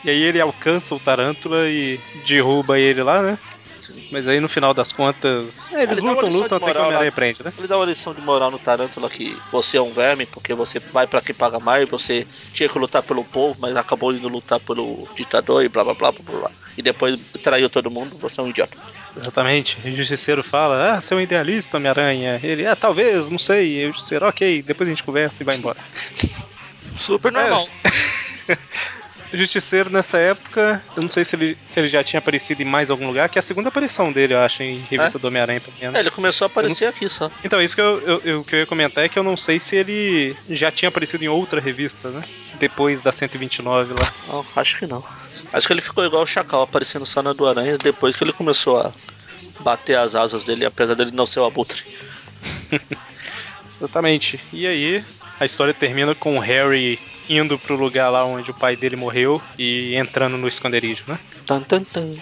[0.05, 3.39] E aí ele alcança o Tarântula e derruba ele lá, né?
[4.11, 5.71] Mas aí no final das contas.
[5.73, 7.53] É, eles lutam, lutam até que o Homem-Aranha prende, né?
[7.57, 10.79] Ele dá uma lição de moral no Tarântula que você é um verme, porque você
[10.79, 14.61] vai para quem paga mais, você tinha que lutar pelo povo, mas acabou indo lutar
[14.61, 16.51] pelo ditador e blá blá blá blá blá.
[16.77, 18.77] E depois traiu todo mundo, você é um idiota.
[19.17, 19.79] Exatamente.
[19.85, 22.41] O Justiceiro fala, ah, você é um idealista, Homem-Aranha.
[22.43, 23.83] Ele, ah, talvez, não sei.
[23.83, 25.79] E o Justiceiro, ok, depois a gente conversa e vai embora.
[26.97, 27.67] Super normal.
[28.51, 28.57] É,
[29.33, 32.91] Justiceiro nessa época, eu não sei se ele, se ele já tinha aparecido em mais
[32.91, 35.21] algum lugar, que é a segunda aparição dele, eu acho, em revista é?
[35.21, 35.91] do Homem-Aranha também.
[35.91, 35.99] Né?
[35.99, 36.91] É, ele começou a aparecer não...
[36.91, 37.31] aqui só.
[37.45, 39.61] Então, isso que eu, eu, eu, que eu ia comentar é que eu não sei
[39.61, 42.21] se ele já tinha aparecido em outra revista, né?
[42.59, 44.13] Depois da 129 lá.
[44.29, 45.05] Não, acho que não.
[45.53, 48.33] Acho que ele ficou igual o Chacal, aparecendo só na do Aranha, depois que ele
[48.33, 48.93] começou a
[49.61, 51.85] bater as asas dele, apesar dele não ser o abutre.
[53.77, 54.41] Exatamente.
[54.53, 55.05] E aí,
[55.39, 56.99] a história termina com o Harry
[57.29, 61.19] indo pro lugar lá onde o pai dele morreu e entrando no esconderijo, né?
[61.47, 62.15] Tan, tan, tan.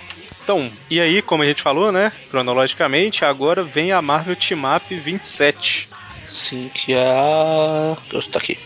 [0.43, 2.13] Então, e aí, como a gente falou, né?
[2.31, 5.89] Cronologicamente, agora vem a Marvel Team Up 27.
[6.27, 7.97] Sim, que é a.
[8.31, 8.59] Tá aqui.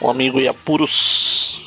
[0.00, 1.60] Um amigo e apuros.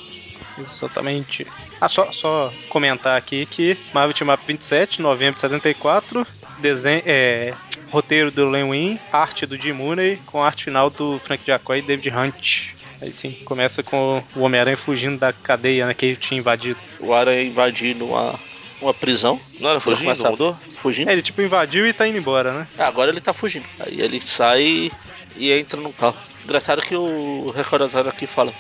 [0.60, 1.48] Exatamente.
[1.80, 6.26] Ah, só, só comentar aqui que Marvel Team Up 27, novembro de 74,
[6.60, 7.54] desenho, é,
[7.90, 11.82] roteiro do Len Wein, arte do Jim Mooney, com arte final do Frank Jacoy e
[11.82, 12.74] David Hunt.
[13.02, 16.80] Aí sim, começa com o Homem-Aranha fugindo da cadeia né, que ele tinha invadido.
[17.00, 18.40] O Aranha invadindo uma,
[18.82, 19.40] uma prisão.
[19.60, 20.24] Não era fugindo?
[20.24, 20.58] Não mudou?
[20.78, 21.10] Fugindo?
[21.10, 22.68] É, ele tipo invadiu e tá indo embora, né?
[22.78, 23.66] Ah, agora ele tá fugindo.
[23.80, 24.92] Aí ele sai
[25.36, 26.18] e entra no carro.
[26.44, 28.52] Engraçado que o recordatório aqui fala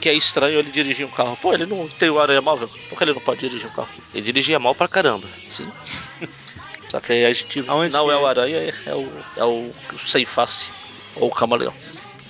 [0.00, 1.36] que é estranho ele dirigir um carro.
[1.40, 2.70] Pô, ele não tem o aranha móvel.
[2.88, 3.88] Por que ele não pode dirigir um carro?
[4.14, 5.26] Ele dirigia mal pra caramba.
[5.48, 5.68] Sim.
[6.88, 10.24] Só que aí a gente Aonde não é o aranha, é o, é o sem
[10.24, 10.70] face.
[11.16, 11.74] Ou o camaleão.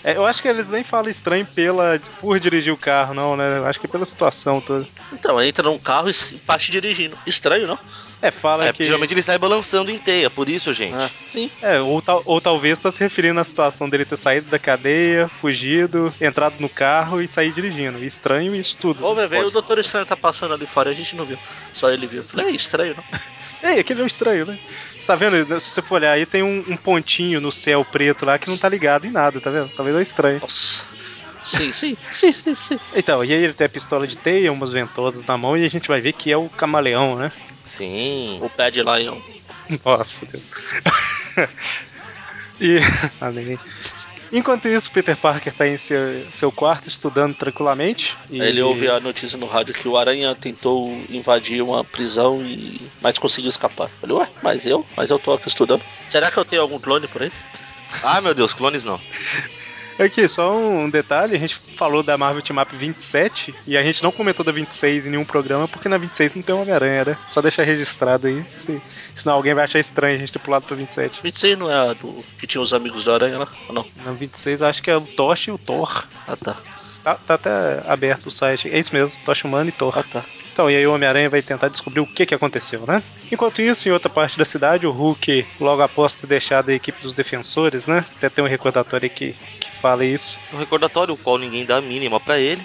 [0.04, 3.62] É, eu acho que eles nem falam estranho pela, por dirigir o carro, não, né?
[3.66, 4.86] Acho que é pela situação toda.
[5.12, 6.14] Então, entra num carro e
[6.46, 7.18] parte dirigindo.
[7.26, 7.78] Estranho, não?
[8.20, 8.82] É, fala é, que.
[8.82, 10.94] Geralmente ele sai balançando em teia, por isso, gente.
[10.94, 11.50] Ah, sim.
[11.62, 15.28] É, ou, tal, ou talvez tá se referindo à situação dele ter saído da cadeia,
[15.28, 18.04] fugido, entrado no carro e sair dirigindo.
[18.04, 19.04] Estranho isso tudo.
[19.04, 21.38] Ô, bebê, o Doutor Estranho tá passando ali fora, a gente não viu.
[21.72, 22.24] Só ele viu.
[22.24, 23.04] Falei, é estranho, não?
[23.70, 24.58] Ei, aquele é um estranho, né?
[25.00, 25.60] Você tá vendo?
[25.60, 28.58] Se você for olhar aí, tem um, um, pontinho no céu preto lá que não
[28.58, 29.70] tá ligado em nada, tá vendo?
[29.76, 30.40] Talvez é estranho.
[30.40, 30.84] Nossa.
[31.42, 32.80] Sim, sim, sim, sim, sim.
[32.94, 35.70] Então, e aí ele tem a pistola de teia, umas ventosas na mão e a
[35.70, 37.32] gente vai ver que é o camaleão, né?
[37.68, 38.38] Sim.
[38.42, 39.20] O pé de Lion.
[39.84, 40.44] Nossa, Deus.
[42.60, 42.78] e.
[43.20, 43.58] Amém.
[44.30, 48.16] Enquanto isso, Peter Parker está em seu, seu quarto estudando tranquilamente.
[48.30, 48.40] E...
[48.40, 53.18] Ele ouve a notícia no rádio que o Aranha tentou invadir uma prisão e mas
[53.18, 53.90] conseguiu escapar.
[54.00, 54.84] Falei, ué, mas eu?
[54.96, 55.82] Mas eu tô aqui estudando.
[56.08, 57.32] Será que eu tenho algum clone por aí?
[58.02, 59.00] Ah, meu Deus, clones não.
[59.98, 64.02] Aqui, só um detalhe, a gente falou da Marvel Team Up 27 e a gente
[64.02, 67.18] não comentou da 26 em nenhum programa porque na 26 não tem Homem-Aranha, né?
[67.26, 68.80] Só deixar registrado aí, se,
[69.14, 71.20] senão alguém vai achar estranho a gente ter pulado pra 27.
[71.22, 73.48] 26 não é a do que tinha os amigos da Aranha lá?
[73.68, 73.84] Ou não?
[74.04, 76.04] Na 26 acho que é o Tosh e o Thor.
[76.26, 76.56] Ah, tá.
[77.02, 78.68] Tá, tá até aberto o site.
[78.70, 79.98] É isso mesmo, Tosh Humano e Thor.
[79.98, 80.24] Ah, tá.
[80.52, 83.00] Então, e aí o Homem-Aranha vai tentar descobrir o que, que aconteceu, né?
[83.30, 87.00] Enquanto isso, em outra parte da cidade, o Hulk, logo após ter deixado a equipe
[87.00, 88.04] dos defensores, né?
[88.16, 90.40] Até tem um recordatório que, que fala isso.
[90.52, 92.62] Um recordatório, o qual ninguém dá a mínima para ele.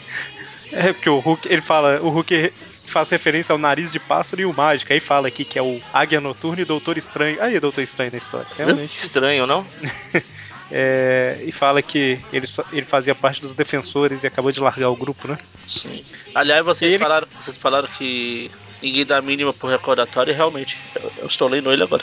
[0.72, 2.52] é, porque o Hulk, ele fala, o Hulk
[2.86, 4.92] faz referência ao nariz de pássaro e o mágico.
[4.92, 7.40] Aí fala aqui que é o Águia Noturna e Doutor Estranho.
[7.42, 8.96] Aí Doutor Estranho na história, realmente.
[8.96, 9.66] Estranho, não?
[10.70, 14.96] É, e fala que ele, ele fazia parte dos defensores e acabou de largar o
[14.96, 15.38] grupo, né?
[15.66, 16.04] Sim.
[16.34, 17.02] Aliás, vocês, ele...
[17.02, 18.50] falaram, vocês falaram que
[18.82, 22.02] ninguém dá a mínima pro recordatório e realmente, eu, eu estou lendo ele agora.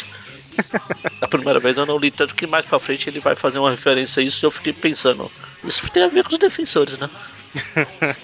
[1.22, 3.72] a primeira vez eu não li tanto que mais pra frente ele vai fazer uma
[3.72, 5.32] referência a isso e eu fiquei pensando,
[5.63, 7.10] isso tem a ver com os defensores, né?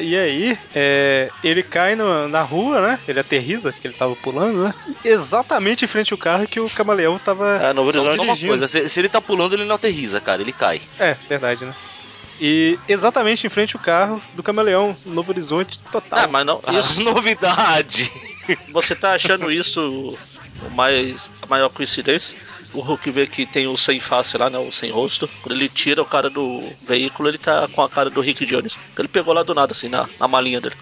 [0.00, 2.98] E aí, é, ele cai no, na rua, né?
[3.06, 4.74] Ele aterriza, que ele tava pulando, né?
[5.04, 7.56] Exatamente em frente ao carro que o camaleão tava.
[7.56, 8.68] É, no horizonte coisa.
[8.68, 10.80] Se, se, ele tá pulando, ele não aterriza, cara, ele cai.
[10.98, 11.74] É, verdade, né?
[12.40, 16.20] E exatamente em frente ao carro do camaleão, Novo Horizonte total.
[16.24, 16.60] Ah, mas não.
[16.72, 17.02] Isso...
[17.02, 18.10] novidade!
[18.72, 20.18] Você tá achando isso
[20.70, 22.36] mais a maior coincidência?
[22.72, 24.58] o Hulk vê que tem o sem face lá, né?
[24.58, 25.28] O sem rosto.
[25.42, 28.78] Quando ele tira o cara do veículo, ele tá com a cara do Rick Jones.
[28.98, 30.76] Ele pegou lá do nada, assim, na, na malinha dele.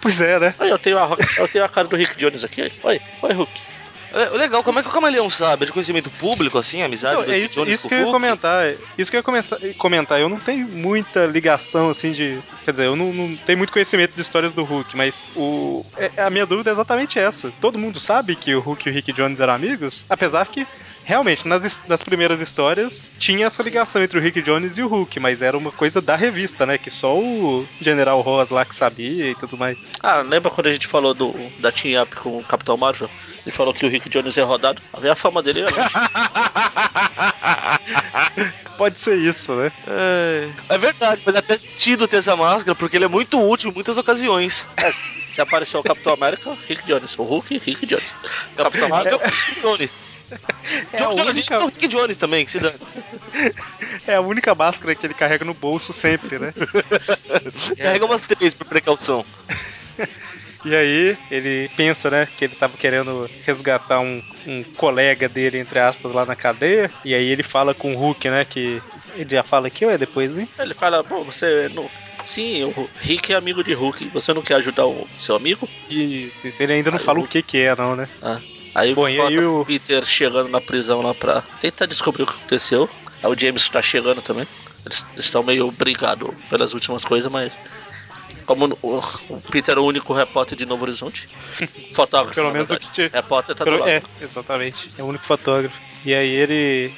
[0.00, 0.54] Pois é, né?
[0.58, 2.72] Aí eu tenho a, eu tenho a cara do Rick Jones aqui.
[2.82, 3.75] Oi, oi, Hulk.
[4.16, 5.64] É, legal, como é que o camaleão sabe?
[5.64, 7.14] É de conhecimento público, assim, amizade?
[7.16, 8.74] Não, é isso, isso que eu ia comentar.
[8.96, 10.18] Isso que eu ia começar, comentar.
[10.18, 12.40] Eu não tenho muita ligação, assim, de.
[12.64, 15.84] Quer dizer, eu não, não tenho muito conhecimento de histórias do Hulk, mas o.
[15.98, 17.52] É, a minha dúvida é exatamente essa.
[17.60, 20.66] Todo mundo sabe que o Hulk e o Rick Jones eram amigos, apesar que
[21.06, 25.20] realmente, nas, nas primeiras histórias, tinha essa ligação entre o Rick Jones e o Hulk,
[25.20, 26.76] mas era uma coisa da revista, né?
[26.76, 29.78] Que só o General Ross lá que sabia e tudo mais.
[30.02, 33.08] Ah, lembra quando a gente falou do, da Team Up com o Capitão Marvel?
[33.46, 34.82] Ele falou que o Rick Jones é rodado.
[34.92, 35.66] A fama dele é.
[38.76, 39.70] Pode ser isso, né?
[39.86, 43.74] É, é verdade, faz até sentido ter essa máscara, porque ele é muito útil em
[43.74, 44.68] muitas ocasiões.
[44.76, 44.92] É,
[45.32, 47.16] se apareceu o Capitão América, Rick Jones.
[47.16, 48.12] O Hulk, Rick Jones.
[48.54, 50.15] O Capitão Marvel, Rick Jones.
[50.92, 51.58] É John, única...
[51.58, 52.72] John, Rick Jones também, que se dá.
[54.06, 56.54] É a única máscara que ele carrega no bolso sempre, né?
[57.76, 59.24] carrega umas três por precaução.
[60.64, 65.78] E aí ele pensa, né, que ele tava querendo resgatar um, um colega dele, entre
[65.78, 66.90] aspas, lá na cadeia.
[67.04, 68.82] E aí ele fala com o Hulk, né, que
[69.14, 70.48] ele já fala aqui ou é depois, hein?
[70.58, 71.88] Ele fala, pô, você não...
[72.24, 74.08] Sim, o Rick é amigo de Hulk.
[74.08, 75.68] Você não quer ajudar o seu amigo?
[75.88, 78.08] E ele ainda não aí fala o que que é, não, né?
[78.20, 78.40] Ah.
[78.76, 82.34] Aí, Bom, e aí o Peter chegando na prisão lá pra tentar descobrir o que
[82.34, 82.90] aconteceu.
[83.22, 84.46] Aí o James tá chegando também.
[84.84, 87.50] Eles estão meio brigados pelas últimas coisas, mas.
[88.44, 88.98] Como o,
[89.30, 91.26] o Peter é o único repórter de Novo Horizonte.
[91.90, 92.34] Fotógrafo.
[92.34, 93.06] Pelo menos o que te...
[93.06, 93.78] Repórter tá Pelo...
[93.78, 93.90] do lado.
[93.90, 94.90] É, exatamente.
[94.98, 95.80] É o único fotógrafo.
[96.04, 96.92] E aí ele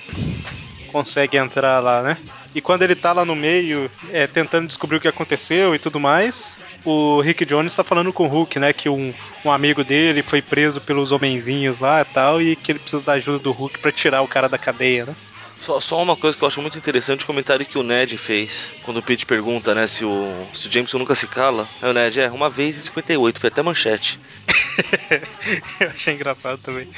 [0.91, 2.19] consegue entrar lá, né?
[2.59, 6.01] E quando ele tá lá no meio, é, tentando descobrir o que aconteceu e tudo
[6.01, 8.73] mais, o Rick Jones tá falando com o Hulk, né?
[8.73, 12.81] Que um, um amigo dele foi preso pelos homenzinhos lá e tal, e que ele
[12.81, 15.15] precisa da ajuda do Hulk para tirar o cara da cadeia, né?
[15.61, 18.73] Só, só uma coisa que eu acho muito interessante, o comentário que o Ned fez,
[18.83, 21.69] quando o Pete pergunta, né, se o, se o Jameson nunca se cala.
[21.81, 24.19] Aí o Ned, é, uma vez em 58, foi até manchete.
[25.79, 26.89] eu achei engraçado também.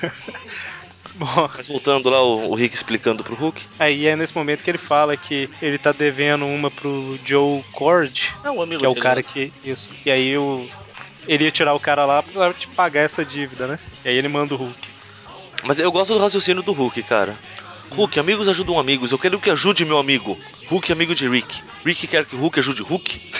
[1.14, 1.48] Bom.
[1.56, 3.62] Mas voltando lá, o, o, Rick explicando pro Hulk.
[3.78, 8.34] Aí é nesse momento que ele fala que ele tá devendo uma pro Joe Cord,
[8.42, 9.22] é um amigo que é o cara né?
[9.22, 9.52] que.
[9.64, 9.88] Isso.
[10.04, 10.68] E aí o.
[11.26, 13.78] Ele ia tirar o cara lá pra te pagar essa dívida, né?
[14.04, 14.88] E aí ele manda o Hulk.
[15.62, 17.38] Mas eu gosto do raciocínio do Hulk, cara.
[17.90, 19.12] Hulk, amigos ajudam amigos.
[19.12, 20.38] Eu quero que ajude meu amigo.
[20.68, 21.62] Hulk, amigo de Rick.
[21.84, 23.32] Rick quer que Hulk ajude Hulk.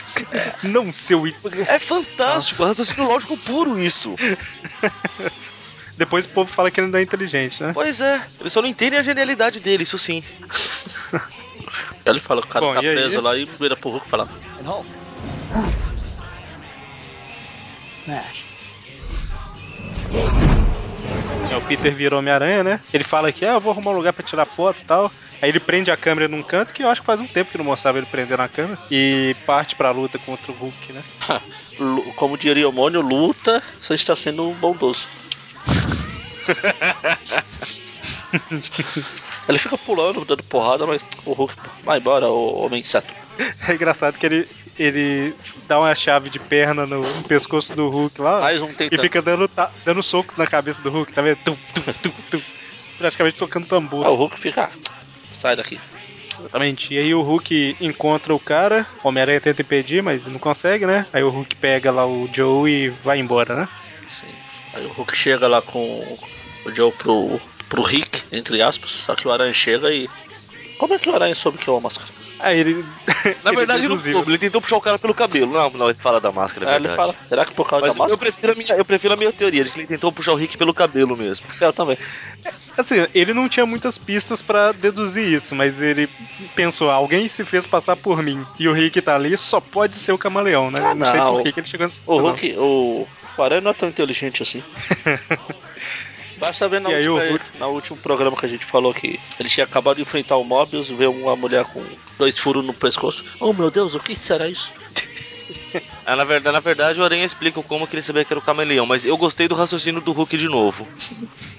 [0.63, 1.25] Não, seu.
[1.67, 4.15] É fantástico, é raciocínio lógico puro isso.
[5.97, 7.73] Depois o povo fala que ele não é inteligente, né?
[7.73, 10.23] Pois é, ele só não entende a genialidade dele, isso sim.
[12.05, 12.95] ele fala, o cara Bom, tá e aí?
[12.95, 14.29] preso lá e vira pro Hulk e fala.
[14.61, 14.89] And Hulk.
[17.93, 18.47] Smash.
[21.51, 22.81] É, o Peter virou Homem-Aranha, né?
[22.93, 25.13] Ele fala que, ah, eu vou arrumar um lugar pra tirar foto e tal.
[25.41, 27.59] Aí ele prende a câmera num canto, que eu acho que faz um tempo que
[27.59, 28.79] não mostrava ele prendendo a câmera.
[28.91, 31.03] E parte pra luta contra o Hulk, né?
[32.17, 35.07] Como diria o Mônio, luta, você está sendo bondoso.
[39.49, 43.13] ele fica pulando, dando porrada, mas o Hulk vai embora, o homem inseto.
[43.69, 44.49] É engraçado que ele,
[44.79, 45.35] ele
[45.67, 48.41] dá uma chave de perna no, pescoço do Hulk lá.
[48.41, 49.01] Mais um E tentando.
[49.01, 49.51] fica dando,
[49.85, 51.39] dando socos na cabeça do Hulk, tá vendo?
[51.45, 52.41] Tum, tum, tum, tum.
[52.99, 54.07] Praticamente tocando tambor.
[54.07, 54.65] Ah, o Hulk fica.
[54.65, 54.71] "Ah,
[55.33, 55.81] Sai daqui.
[56.39, 56.95] Exatamente.
[56.95, 61.07] E aí o Hulk encontra o cara, o Homem-Aranha tenta impedir, mas não consegue, né?
[61.13, 63.69] Aí o Hulk pega lá o Joe e vai embora, né?
[64.09, 64.29] Sim.
[64.75, 66.19] Aí o Hulk chega lá com
[66.67, 70.09] o Joe pro, pro Rick, entre aspas, só que o Aranha chega e.
[70.79, 72.11] Como é que o Aranha soube que é uma máscara?
[72.41, 72.85] Aí ele.
[73.43, 74.13] Na ele verdade, não deduziu.
[74.15, 75.53] soube, ele tentou puxar o cara pelo cabelo.
[75.53, 76.97] Não, não, ele fala da máscara, é ele verdade.
[76.97, 78.19] fala, será que por causa Mas da eu máscara?
[78.19, 80.59] prefiro, a minha, eu prefiro a minha teoria, de que ele tentou puxar o Rick
[80.59, 81.47] pelo cabelo mesmo.
[81.61, 81.97] Eu também.
[82.77, 86.09] Assim, ele não tinha muitas pistas pra deduzir isso, mas ele
[86.57, 88.45] pensou, alguém se fez passar por mim.
[88.59, 90.79] E o Rick tá ali, só pode ser o camaleão, né?
[90.83, 91.35] Ah, não, sei não.
[91.35, 92.19] por que ele chegou nessa O.
[92.19, 94.63] Hulk, o, o Aranha não é tão inteligente assim.
[96.37, 99.21] Basta ver na aí o última, Hulk- na último programa que a gente falou que
[99.39, 101.85] ele tinha acabado de enfrentar o Mobius, ver uma mulher com
[102.19, 103.25] dois furos no pescoço.
[103.39, 104.73] Oh meu Deus, o que será isso?
[106.07, 108.43] Ah, na, verdade, na verdade, o Aranha explica como que ele sabia que era o
[108.43, 110.87] camaleão, mas eu gostei do raciocínio do Hulk de novo.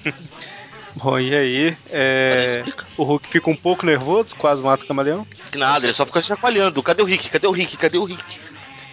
[0.96, 2.64] Bom, e aí, é,
[2.96, 5.26] o Hulk fica um pouco nervoso, quase mata o camaleão.
[5.52, 6.82] Que nada, ele só fica chacoalhando.
[6.82, 7.28] Cadê o Rick?
[7.28, 7.76] Cadê o Rick?
[7.76, 8.24] Cadê o Rick?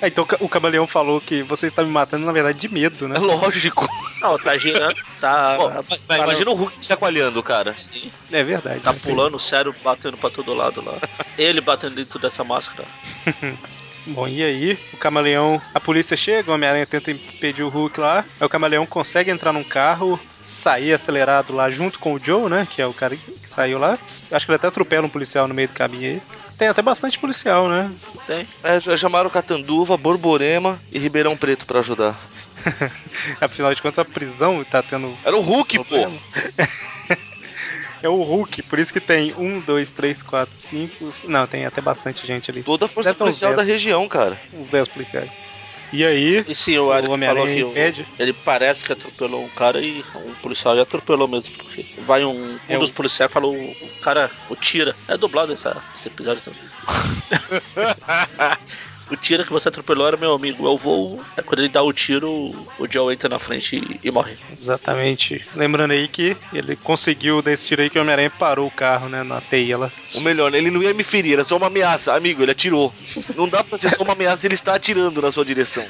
[0.03, 3.15] Ah, então o camaleão falou que você está me matando, na verdade, de medo, né?
[3.15, 3.87] É lógico.
[4.21, 5.55] Não, tá girando, tá.
[5.57, 5.69] Pô,
[6.09, 7.73] mas imagina o Hulk chacoalhando, cara.
[7.77, 8.81] Sim, É verdade.
[8.81, 8.99] tá né?
[9.01, 10.97] pulando, sério, batendo pra todo lado lá.
[11.37, 12.85] Ele batendo dentro dessa máscara.
[14.05, 15.61] Bom, e aí, o camaleão.
[15.73, 18.25] A polícia chega, o Homem-Aranha tenta impedir o Hulk lá.
[18.37, 22.67] Aí o camaleão consegue entrar num carro, sair acelerado lá junto com o Joe, né?
[22.69, 23.97] Que é o cara que saiu lá.
[24.29, 26.21] Acho que ele até atropela um policial no meio do caminho aí.
[26.57, 27.91] Tem até bastante policial, né?
[28.27, 28.47] Tem.
[28.63, 32.17] É, já chamaram Catanduva, Borborema e Ribeirão Preto pra ajudar.
[33.41, 35.17] Afinal de contas, a prisão tá tendo.
[35.23, 35.95] Era o Hulk, pô.
[38.03, 41.09] É o Hulk, por isso que tem um, dois, três, quatro, cinco.
[41.23, 42.61] Não, tem até bastante gente ali.
[42.61, 43.69] Toda a força policial da dez.
[43.69, 44.37] região, cara.
[44.51, 45.31] Uns 10 policiais.
[45.93, 48.07] E aí, E sim, o O Eric falou que o- impede.
[48.17, 52.55] ele parece que atropelou um cara e um policial e atropelou mesmo, porque vai um,
[52.55, 56.07] um É dos o- policiais e falou, o cara, o Tira, é dublado essa, esse
[56.07, 56.63] episódio também.
[59.13, 61.93] o Tira que você atropelou era meu amigo, eu vou, é quando ele dá o
[61.93, 62.29] tiro,
[62.79, 64.37] o Joe entra na frente e, e morre.
[64.59, 65.45] exatamente.
[65.55, 69.09] Lembrando aí que ele conseguiu dar esse tiro aí que o Homem-Aranha parou o carro,
[69.09, 69.23] né?
[69.23, 69.91] Na teia lá.
[70.15, 72.13] O melhor, ele não ia me ferir, era só uma ameaça.
[72.13, 72.93] Amigo, ele atirou.
[73.35, 75.85] Não dá pra ser só uma ameaça, ele está atirando na sua direção.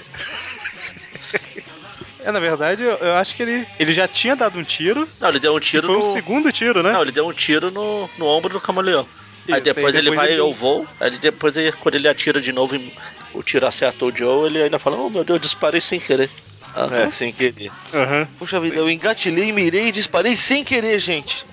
[2.26, 5.08] É, na verdade, eu, eu acho que ele, ele já tinha dado um tiro.
[5.20, 6.02] Não, ele deu um tiro foi no...
[6.02, 6.94] o segundo tiro, né?
[6.94, 9.06] Não, ele deu um tiro no, no ombro do camaleão.
[9.47, 12.08] Aí Isso, depois aí ele depois vai ele- ao voo, aí depois ele- quando ele
[12.08, 12.93] atira de novo e
[13.34, 16.29] o tiro acerta o Joe, ele ainda fala, oh meu Deus, disparei sem querer.
[16.75, 16.95] Aham.
[16.97, 17.71] É, sem querer.
[17.93, 18.27] Aham.
[18.38, 21.45] Puxa vida, eu engatilhei, mirei e disparei sem querer, gente.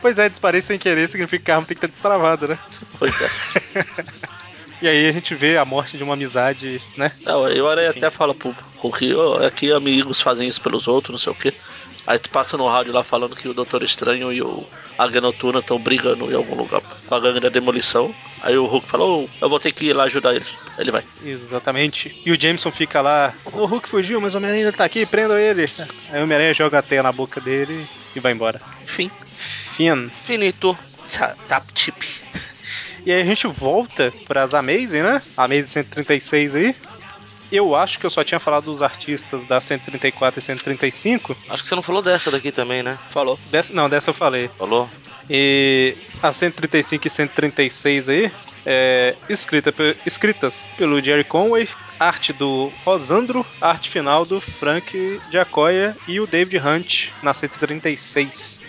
[0.00, 2.58] Pois é, disparei sem querer significa que a arma tem que estar destravada, né?
[2.98, 3.28] Pois é.
[4.80, 7.12] E aí a gente vê a morte de uma amizade, né?
[7.20, 11.12] Não, aí o Aranha até fala pro Hulk, oh, aqui amigos fazem isso pelos outros,
[11.12, 11.54] não sei o quê.
[12.06, 14.66] Aí tu passa no rádio lá falando que o Doutor Estranho e o
[14.98, 18.14] Águia Noturna estão brigando em algum lugar com a gangue da demolição.
[18.42, 20.58] Aí o Hulk fala, oh, eu vou ter que ir lá ajudar eles.
[20.76, 21.04] Ele vai.
[21.24, 22.20] Exatamente.
[22.26, 23.32] E o Jameson fica lá.
[23.44, 25.64] O Hulk fugiu, mas o Homem-Aranha ainda tá aqui, prendam ele.
[26.10, 27.86] Aí o Homem-Aranha joga a teia na boca dele
[28.16, 28.60] e vai embora.
[28.82, 29.10] Enfim.
[29.36, 30.08] Finn.
[30.08, 30.76] Finito.
[31.08, 32.04] Ta- Tap Chip.
[33.04, 35.22] E aí a gente volta pras Amazing, né?
[35.36, 36.74] Amazing 136 aí.
[37.52, 41.36] Eu acho que eu só tinha falado dos artistas da 134 e 135.
[41.50, 42.98] Acho que você não falou dessa daqui também, né?
[43.10, 43.38] Falou.
[43.50, 44.48] Dessa, não, dessa eu falei.
[44.56, 44.88] Falou?
[45.28, 48.32] E a 135 e 136 aí,
[48.64, 49.72] é, escrita,
[50.06, 51.68] escritas pelo Jerry Conway,
[52.00, 58.62] arte do Rosandro, arte final do Frank Giacoia e o David Hunt na 136.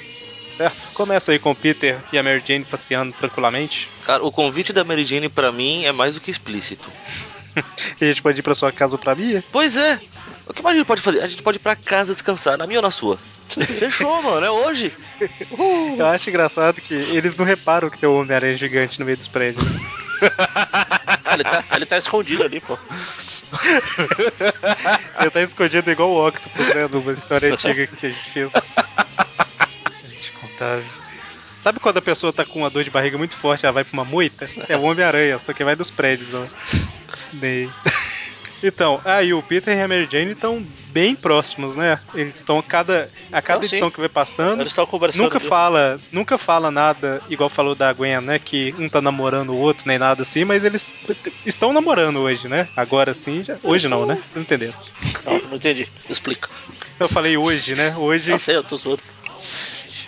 [0.57, 0.93] Certo?
[0.93, 3.89] Começa aí com o Peter e a Mary Jane passeando tranquilamente.
[4.05, 6.91] Cara, o convite da Mary Jane pra mim é mais do que explícito.
[7.99, 9.43] E a gente pode ir pra sua casa ou pra minha.
[9.51, 9.99] Pois é.
[10.47, 11.21] O que mais a gente pode fazer?
[11.21, 13.17] A gente pode ir pra casa descansar, na minha ou na sua?
[13.47, 14.91] Fechou, mano, é hoje.
[15.97, 19.27] Eu acho engraçado que eles não reparam que tem um Homem-Aranha gigante no meio dos
[19.27, 19.63] prédios.
[21.33, 22.77] ele tá, ele tá escondido ali, pô.
[25.19, 26.87] Ele tá escondido igual o Octopus, né?
[26.91, 28.49] Numa história antiga que a gente fez.
[30.05, 31.02] Gente, contável.
[31.63, 33.93] Sabe quando a pessoa tá com uma dor de barriga muito forte, ela vai pra
[33.93, 34.49] uma moita?
[34.67, 36.45] É o Homem-Aranha, só que vai dos prédios, ó.
[37.31, 37.69] Ney.
[38.65, 41.99] Então, aí o Peter e a Mary Jane estão bem próximos, né?
[42.15, 43.75] Eles estão a cada, a cada Então, sim.
[43.75, 44.61] edição que vai passando.
[44.61, 45.23] Eles estão conversando.
[45.23, 48.39] Nunca fala, nunca fala nada igual falou da Gwen, né?
[48.39, 50.95] Que um tá namorando o outro, nem nada assim, mas eles
[51.45, 52.69] estão namorando hoje, né?
[52.73, 53.57] Agora sim, já...
[53.61, 54.17] hoje não, né?
[54.29, 54.75] Vocês entenderam?
[55.25, 55.89] Não, não entendi.
[56.09, 56.49] Explica.
[56.97, 57.93] Eu falei hoje, né?
[57.97, 58.31] Hoje.
[58.31, 59.03] Não sei, eu tô zoando.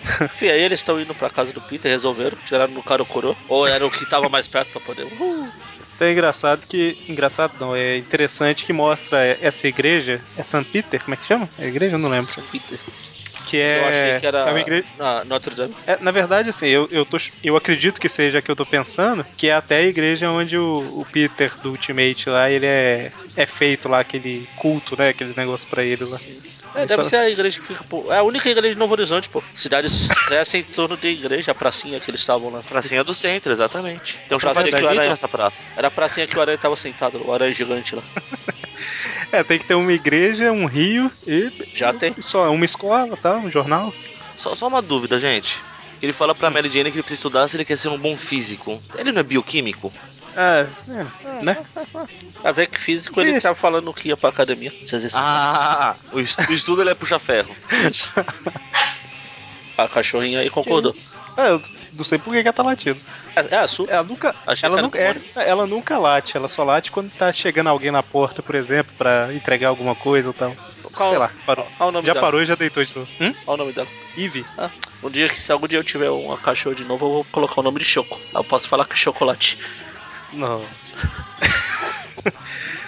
[0.33, 3.35] Enfim, aí eles estão indo pra casa do Peter, resolveram, tiraram no cara o coroa.
[3.47, 5.05] Ou era o que tava mais perto pra poder.
[5.05, 5.49] Uhul.
[5.95, 6.97] Então é engraçado que.
[7.07, 10.21] Engraçado não, é interessante que mostra essa igreja.
[10.37, 10.65] É St.
[10.65, 11.01] Peter?
[11.01, 11.49] Como é que chama?
[11.57, 11.95] É igreja?
[11.95, 12.27] Eu não lembro.
[12.27, 12.79] São Peter.
[13.45, 13.79] Que é.
[13.79, 14.85] Eu achei que era é uma igreja.
[14.97, 15.75] na Notre Dame.
[15.87, 18.65] É, na verdade, assim, eu, eu, tô, eu acredito que seja a que eu tô
[18.65, 23.11] pensando, que é até a igreja onde o, o Peter do Ultimate lá, ele é,
[23.35, 25.09] é feito lá, aquele culto, né?
[25.09, 26.19] Aquele negócio pra ele lá.
[26.75, 27.83] É, deve ser a igreja que fica.
[27.83, 29.41] Pô, é a única igreja de Novo Horizonte, pô.
[29.53, 32.61] Cidades crescem em torno de igreja, a pracinha que eles estavam lá.
[32.61, 34.19] Pracinha do centro, exatamente.
[34.27, 35.65] Tem um chamado que o Aranha- nessa praça.
[35.75, 38.03] Era a pracinha que o aranha tava sentado, o aranha gigante lá.
[39.31, 41.51] É, tem que ter uma igreja, um rio e.
[41.73, 42.13] Já tem.
[42.21, 43.35] Só uma escola, tá?
[43.35, 43.93] Um jornal.
[44.35, 45.57] Só, só uma dúvida, gente.
[46.01, 48.15] Ele fala pra Mary Jane que ele precisa estudar se ele quer ser um bom
[48.15, 48.81] físico.
[48.97, 49.91] Ele não é bioquímico?
[50.35, 51.65] É, é, né?
[52.53, 53.41] Ver que físico ele Isso.
[53.43, 54.71] tava falando que ia pra academia.
[54.83, 55.23] Se exercitar.
[55.25, 57.55] Ah, o, est- o estudo ele é puxa ferro.
[57.89, 58.11] Isso.
[59.77, 60.93] A cachorrinha aí concordou.
[61.35, 61.61] É, eu
[61.93, 62.97] não sei por que que ela tá latindo.
[63.35, 63.87] É, é a sua?
[63.89, 67.31] Ela nunca, Achei ela, que nunca é, ela nunca late, ela só late quando tá
[67.33, 70.55] chegando alguém na porta, por exemplo, pra entregar alguma coisa ou tal.
[70.93, 71.67] Qual- Sei lá, parou.
[71.77, 72.25] Qual o nome Já dela?
[72.25, 73.09] parou e já deitou de novo.
[73.19, 73.33] Hum?
[73.43, 73.87] Qual o nome dela?
[74.17, 74.45] Eve?
[74.57, 74.69] Ah,
[75.03, 77.59] um dia que se algum dia eu tiver uma cachorra de novo, eu vou colocar
[77.59, 78.17] o nome de Choco.
[78.33, 79.59] Eu posso falar que é chocolate.
[80.35, 80.95] Nossa.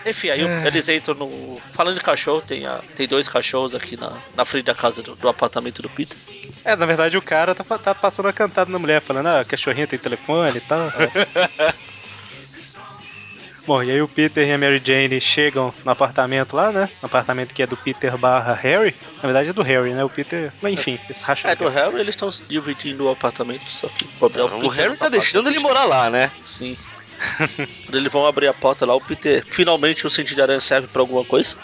[0.06, 0.68] Enfim, aí É.
[0.68, 1.62] eles entram no.
[1.74, 2.80] Falando de cachorro, tem, a...
[2.96, 6.18] tem dois cachorros aqui na, na frente da casa do, do apartamento do Peter.
[6.64, 9.46] É, na verdade o cara tá, tá passando a cantada na mulher, falando, ah, a
[9.46, 10.92] cachorrinha tem telefone e tal.
[13.66, 16.90] Bom, e aí o Peter e a Mary Jane chegam no apartamento lá, né?
[17.02, 18.96] No apartamento que é do Peter barra Harry.
[19.18, 20.06] Na verdade é do Harry, né?
[20.06, 20.54] O Peter.
[20.62, 24.08] Mas enfim, esse racha É, do Harry eles estão dividindo o apartamento, só que o
[24.08, 26.32] problema é O Peter Harry não tá deixando ele morar lá, né?
[26.46, 26.78] Sim.
[27.86, 30.88] Quando eles vão abrir a porta lá, o Peter finalmente o sentido de aranha serve
[30.88, 31.56] pra alguma coisa.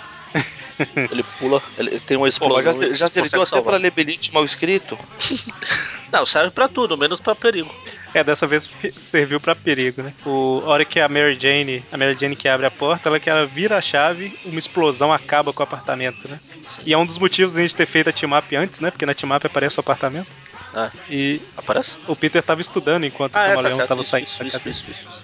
[1.12, 2.56] Ele pula, ele tem uma Pô, explosão.
[2.56, 3.74] mas já, se- já serviu até salvar.
[3.74, 4.98] pra Lebelite mal escrito?
[6.12, 7.74] Não, serve pra tudo, menos pra perigo.
[8.14, 10.14] É, dessa vez serviu pra perigo, né?
[10.26, 13.20] O, a hora que a Mary Jane, a Mary Jane que abre a porta, ela
[13.20, 16.40] que ela vira a chave, uma explosão acaba com o apartamento, né?
[16.66, 16.82] Sim.
[16.86, 18.90] E é um dos motivos de a gente ter feito a team-up antes, né?
[18.92, 20.28] Porque na team-up aparece o apartamento.
[20.74, 21.96] Ah, E aparece?
[22.08, 23.90] o Peter tava estudando enquanto Ah, o é, tá Camaleão certo.
[23.90, 25.24] tava Isso, saindo isso, da isso, isso, isso, isso.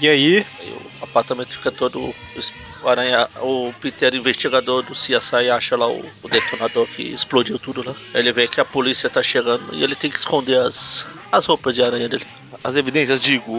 [0.00, 2.14] E aí, Aí o apartamento fica todo.
[2.82, 7.82] O aranha, o Peter, investigador do CSI, acha lá o, o detonador que explodiu tudo
[7.88, 7.96] lá.
[8.12, 11.46] Aí Ele vê que a polícia tá chegando e ele tem que esconder as, as
[11.46, 12.26] roupas de aranha dele.
[12.62, 13.50] As evidências, digo,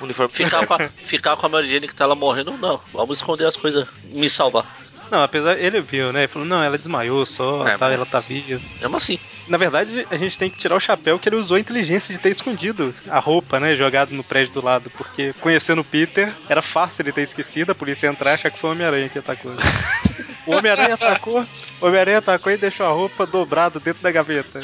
[0.00, 0.32] o uniforme.
[0.34, 2.80] Ficar com a, ficar com a Mary Jane que tá lá morrendo, não.
[2.92, 4.66] Vamos esconder as coisas, me salvar.
[5.14, 6.20] Não, apesar, ele viu, né?
[6.20, 8.60] Ele falou, não, ela desmaiou só, É, mas- ela tá viva.
[8.80, 9.18] Mesmo assim.
[9.46, 12.18] Na verdade, a gente tem que tirar o chapéu que ele usou a inteligência de
[12.18, 13.76] ter escondido a roupa, né?
[13.76, 14.90] Jogado no prédio do lado.
[14.90, 18.58] Porque conhecendo o Peter, era fácil ele ter esquecido, a polícia entrar e achar que
[18.58, 19.52] foi o Homem-Aranha que atacou.
[20.46, 21.46] o Homem-Aranha atacou,
[21.80, 24.60] Homem-Aranha atacou e deixou a roupa dobrada dentro da gaveta.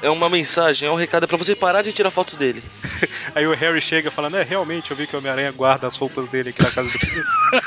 [0.00, 2.62] É uma mensagem, é um recado é pra você parar de tirar fotos dele.
[3.34, 6.28] Aí o Harry chega falando, é, realmente, eu vi que o Homem-Aranha guarda as roupas
[6.28, 7.24] dele aqui na casa do Peter.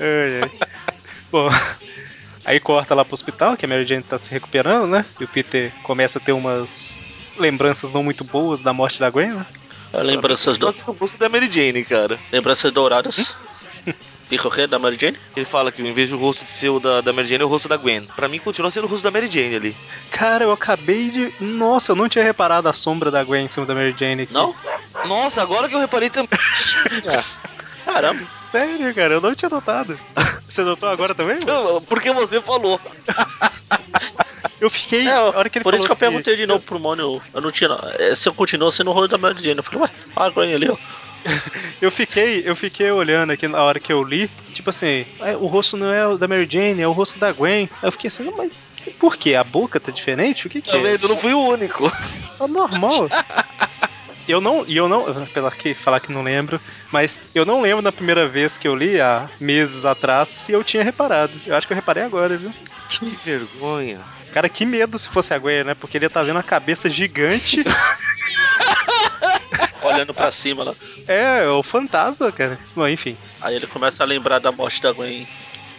[0.00, 0.50] ai, ai.
[1.30, 1.48] Bom,
[2.44, 5.04] aí corta lá pro hospital, que a Mary Jane tá se recuperando, né?
[5.20, 6.98] E o Peter começa a ter umas
[7.38, 9.46] lembranças não muito boas da morte da Gwen, né?
[9.92, 12.18] Lembranças, do, Nossa, o bolso da Mary Jane, cara.
[12.32, 13.36] lembranças douradas.
[14.28, 14.66] Fica o quê?
[14.66, 15.18] Da Mary Jane?
[15.34, 17.44] Ele fala que em vez do rosto de ser o da, da Mary Jane, é
[17.44, 18.02] o rosto da Gwen.
[18.14, 19.76] Pra mim, continua sendo o rosto da Mary Jane ali.
[20.10, 21.34] Cara, eu acabei de.
[21.40, 24.32] Nossa, eu não tinha reparado a sombra da Gwen em cima da Mary Jane aqui.
[24.32, 24.54] Não?
[25.06, 26.28] Nossa, agora que eu reparei também.
[27.84, 28.24] Caramba.
[28.50, 29.98] Sério, cara, eu não tinha notado.
[30.48, 31.38] Você notou agora também?
[31.88, 32.80] Porque você falou.
[34.60, 35.08] Eu fiquei.
[35.08, 37.22] É, a hora que ele por isso que eu assim, perguntei de novo pro Mônio.
[37.32, 37.70] Eu não tinha.
[37.98, 39.56] é, Se eu continuo sendo o rosto da Mary Jane.
[39.56, 40.76] Eu falei, ué, olha a Gwen ali, ó.
[41.80, 45.46] Eu fiquei, eu fiquei olhando aqui na hora que eu li, tipo assim, é, o
[45.46, 47.70] rosto não é o da Mary Jane, é o rosto da Gwen.
[47.82, 48.68] Eu fiquei assim, mas
[48.98, 49.34] por quê?
[49.34, 50.46] A boca tá diferente?
[50.46, 50.94] O que que é?
[51.02, 51.90] Eu não fui o único.
[52.36, 53.08] Tá normal.
[54.28, 56.60] Eu não, e eu não, pela que falar que não lembro,
[56.92, 60.62] mas eu não lembro da primeira vez que eu li, há meses atrás, se eu
[60.62, 61.32] tinha reparado.
[61.44, 62.52] Eu acho que eu reparei agora, viu?
[62.88, 64.00] Que vergonha.
[64.32, 65.74] Cara, que medo se fosse a Gwen, né?
[65.74, 67.64] Porque ele ia tá vendo a cabeça gigante.
[69.92, 70.74] Olhando pra cima lá.
[71.06, 72.58] é, o fantasma, cara.
[72.74, 73.16] Bom, enfim.
[73.40, 75.26] Aí ele começa a lembrar da morte da Gwen.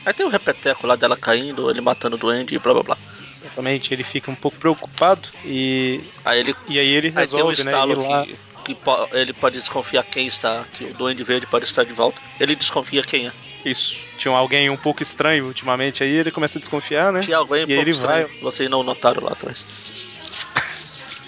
[0.05, 2.97] Aí tem o repeteco lá dela caindo, ele matando o duende e blá blá blá.
[3.43, 7.47] Exatamente, ele fica um pouco preocupado e, Aí ele e aí ele aí tem um
[7.47, 8.25] resolve, né, ir lá.
[8.63, 8.77] que, que
[9.13, 12.21] ele pode desconfiar quem está, que o duende verde pode estar de volta.
[12.39, 13.31] Ele desconfia quem é.
[13.63, 14.03] Isso.
[14.17, 17.19] Tinha alguém um pouco estranho ultimamente aí, ele começa a desconfiar, né?
[17.21, 18.41] Tinha alguém um E aí pouco ele vai, estranho.
[18.41, 19.65] Vocês não notaram lá atrás.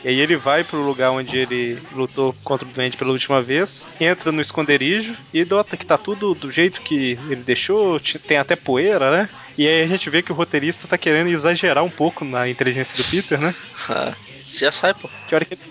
[0.04, 3.88] E aí ele vai pro lugar onde ele lutou contra o doente pela última vez,
[4.00, 8.56] entra no esconderijo e nota que tá tudo do jeito que ele deixou, tem até
[8.56, 9.30] poeira, né?
[9.58, 12.98] E aí a gente vê que o roteirista tá querendo exagerar um pouco na inteligência
[12.98, 13.56] do Peter, né?
[14.46, 15.10] Se sai, pô.
[15.28, 15.62] Que hora que ele...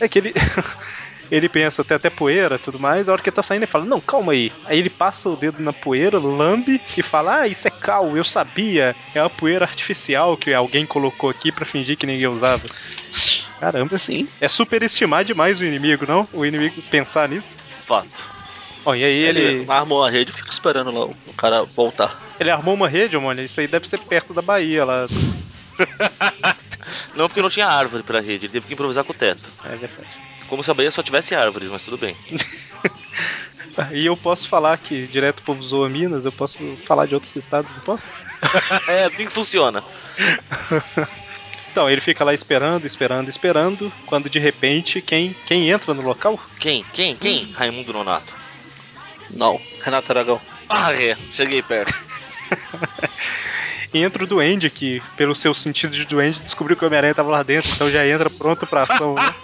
[0.00, 0.34] É que ele.
[1.32, 3.86] ele pensa, tem até poeira tudo mais, a hora que ele tá saindo, ele fala,
[3.86, 4.52] não, calma aí.
[4.66, 8.22] Aí ele passa o dedo na poeira, lambe e fala, ah, isso é cal, eu
[8.22, 8.94] sabia.
[9.14, 12.66] É uma poeira artificial que alguém colocou aqui pra fingir que ninguém usava.
[13.58, 14.28] Caramba, Sim.
[14.40, 16.28] é superestimar demais o inimigo, não?
[16.34, 17.56] O inimigo pensar nisso.
[17.86, 18.10] Fato.
[18.84, 21.62] Bom, e aí Ele, ele, armou a rede e fica esperando lá o o cara
[21.62, 22.20] voltar.
[22.38, 23.40] ele armou uma rede, mano.
[23.40, 25.06] Isso aí deve ser perto da Bahia lá.
[27.14, 29.42] Não, porque não tinha árvore pra rede, ele teve que improvisar com o teto.
[29.64, 30.31] É verdade.
[30.48, 32.16] Como se a Bahia só tivesse árvores, mas tudo bem.
[33.90, 37.34] E eu posso falar que direto o povo zoa Minas, eu posso falar de outros
[37.34, 38.04] estados, não posso?
[38.86, 39.82] é assim que funciona.
[41.72, 46.38] Então, ele fica lá esperando, esperando, esperando, quando de repente, quem, quem entra no local?
[46.58, 46.84] Quem?
[46.92, 47.16] Quem?
[47.16, 47.50] Quem?
[47.52, 48.30] Raimundo Nonato.
[49.30, 50.38] Não, Renato Aragão.
[50.68, 51.16] Ah, é.
[51.32, 51.94] Cheguei perto.
[53.94, 57.42] Entra o Duende, que, pelo seu sentido de Duende, descobriu que o Homem-Aranha tava lá
[57.42, 59.34] dentro, então já entra pronto pra ação, né?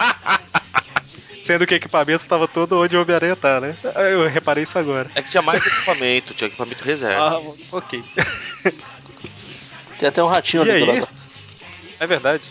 [1.48, 3.74] Sendo que o equipamento tava todo onde o Homem-Aranha tá, né?
[4.12, 5.10] Eu reparei isso agora.
[5.14, 7.38] É que tinha mais equipamento, tinha equipamento reserva.
[7.38, 8.04] Ah, ok.
[9.98, 11.00] Tem até um ratinho E ali do aí?
[11.00, 11.08] lado.
[11.98, 12.50] É verdade.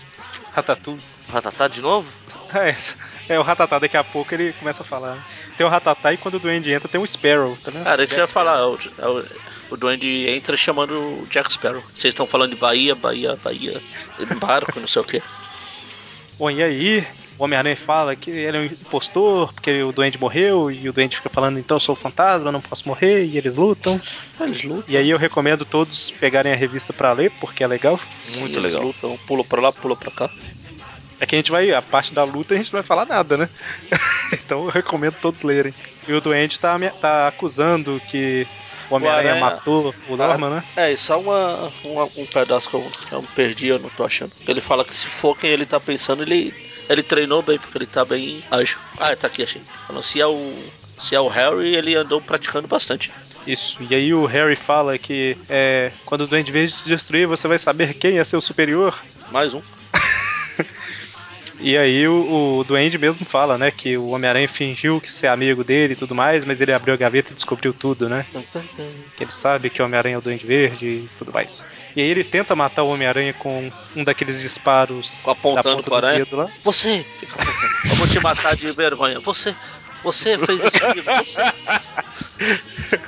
[0.52, 1.00] Ratatouille.
[1.32, 2.10] Ratatá de novo?
[2.56, 2.76] É,
[3.36, 5.14] é, o Ratatá daqui a pouco ele começa a falar.
[5.14, 5.24] né?
[5.56, 7.84] Tem o Ratatá e quando o Duende entra tem o Sparrow, tá vendo?
[7.84, 9.26] Cara, eu ia falar, o, é o,
[9.70, 11.84] o Duende entra chamando o Jack Sparrow.
[11.93, 13.80] Vocês estão falando de Bahia, Bahia, Bahia,
[14.39, 15.22] barco, não sei o que.
[16.39, 17.06] Bom, e aí,
[17.38, 21.15] o Homem-Aranha fala que ele é um impostor, porque o Duende morreu, e o Duende
[21.17, 23.99] fica falando, então eu sou o fantasma, não posso morrer, e eles lutam.
[24.39, 24.83] Eles lutam.
[24.88, 27.99] E aí eu recomendo todos pegarem a revista pra ler, porque é legal.
[28.38, 28.88] Muito eles legal.
[28.88, 30.29] lutam, pula pra lá, pula pra cá.
[31.19, 33.38] É que a gente vai, a parte da luta a gente não vai falar nada,
[33.38, 33.49] né?
[34.33, 35.73] então eu recomendo todos lerem.
[36.07, 38.47] E o Duende tá, tá acusando que
[38.89, 40.63] o Homem-Aranha Aranha- matou o Norman, né?
[40.75, 44.03] É, e só uma, uma- um pedaço que eu, que eu perdi, eu não tô
[44.05, 44.31] achando.
[44.47, 46.53] Ele fala que se for quem ele tá pensando, ele,
[46.89, 48.77] ele treinou bem, porque ele tá bem ágil.
[48.97, 49.61] Ah, tá aqui, achei.
[49.85, 50.53] Falando, se é o.
[50.99, 53.11] Se é o Harry, ele andou praticando bastante.
[53.45, 53.77] Isso.
[53.88, 57.59] E aí o Harry fala que é, quando o Duende Verde te destruir, você vai
[57.59, 58.99] saber quem é seu superior.
[59.31, 59.61] Mais um.
[61.59, 65.63] E aí o, o Duende mesmo fala, né, que o Homem-Aranha fingiu que ser amigo
[65.63, 68.25] dele e tudo mais, mas ele abriu a gaveta e descobriu tudo, né?
[68.31, 68.89] Tum, tum, tum.
[69.15, 71.65] Que ele sabe que o Homem-Aranha é o Duende Verde e tudo mais.
[71.98, 76.20] E aí ele tenta matar o Homem-Aranha com um daqueles disparos Apontando da aranha.
[76.20, 76.52] do dedo lá.
[76.64, 77.04] Você!
[77.95, 79.20] Vou te matar de vergonha.
[79.20, 79.56] Você!
[80.04, 81.26] Você fez isso comigo.
[81.26, 81.41] Você!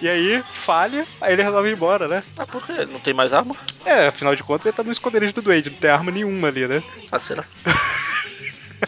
[0.00, 2.24] E aí falha, aí ele resolve ir embora, né?
[2.36, 2.84] Ah, por quê?
[2.90, 3.54] Não tem mais arma?
[3.84, 6.66] É, afinal de contas ele tá no esconderijo do Duende, não tem arma nenhuma ali,
[6.66, 6.82] né?
[7.12, 7.44] Ah, será?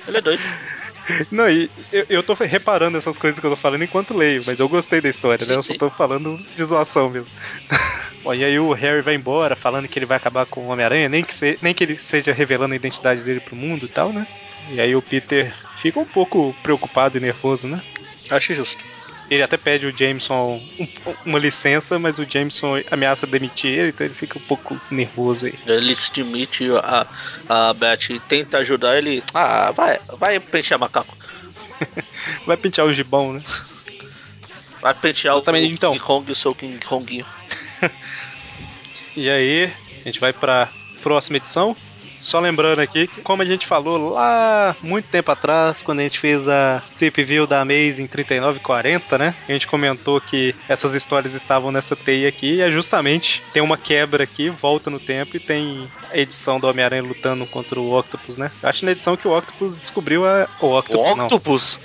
[0.09, 0.43] Ele é doido.
[1.31, 4.59] Não, e eu, eu tô reparando essas coisas que eu tô falando enquanto leio, mas
[4.59, 5.57] eu gostei da história, Sim, né?
[5.57, 5.75] Eu sim.
[5.75, 7.31] só tô falando de zoação mesmo.
[8.25, 11.09] Bom, e aí o Harry vai embora falando que ele vai acabar com o Homem-Aranha,
[11.11, 14.13] nem, que se- nem que ele seja revelando a identidade dele pro mundo e tal,
[14.13, 14.27] né?
[14.71, 17.83] E aí o Peter fica um pouco preocupado e nervoso, né?
[18.31, 18.83] Acho justo.
[19.31, 20.89] Ele até pede o Jameson um-
[21.27, 25.55] uma licença, mas o Jameson ameaça demitir ele, então ele fica um pouco nervoso aí.
[25.67, 27.07] Ele se demite, a,
[27.49, 29.23] a Beth tenta ajudar ele.
[29.35, 31.15] Ah, vai, vai pentear macaco.
[32.47, 33.43] Vai pentear o gibão, né?
[34.81, 35.93] Vai pentear Exatamente, o então.
[35.93, 37.27] King Kong e o seu King Konguinho.
[39.17, 40.69] E aí, a gente vai pra
[41.01, 41.77] próxima edição.
[42.19, 46.19] Só lembrando aqui que, como a gente falou lá muito tempo atrás, quando a gente
[46.19, 49.35] fez a Trip View da Amazing 3940, né?
[49.47, 53.77] A gente comentou que essas histórias estavam nessa teia aqui e é justamente tem uma
[53.77, 58.39] quebra aqui, volta no tempo e tem a edição do Homem-Aranha lutando contra o Octopus,
[58.39, 58.51] né?
[58.63, 60.49] Acho na edição que o Octopus descobriu a.
[60.61, 61.27] O O Octopus, não.
[61.27, 61.81] Octopus?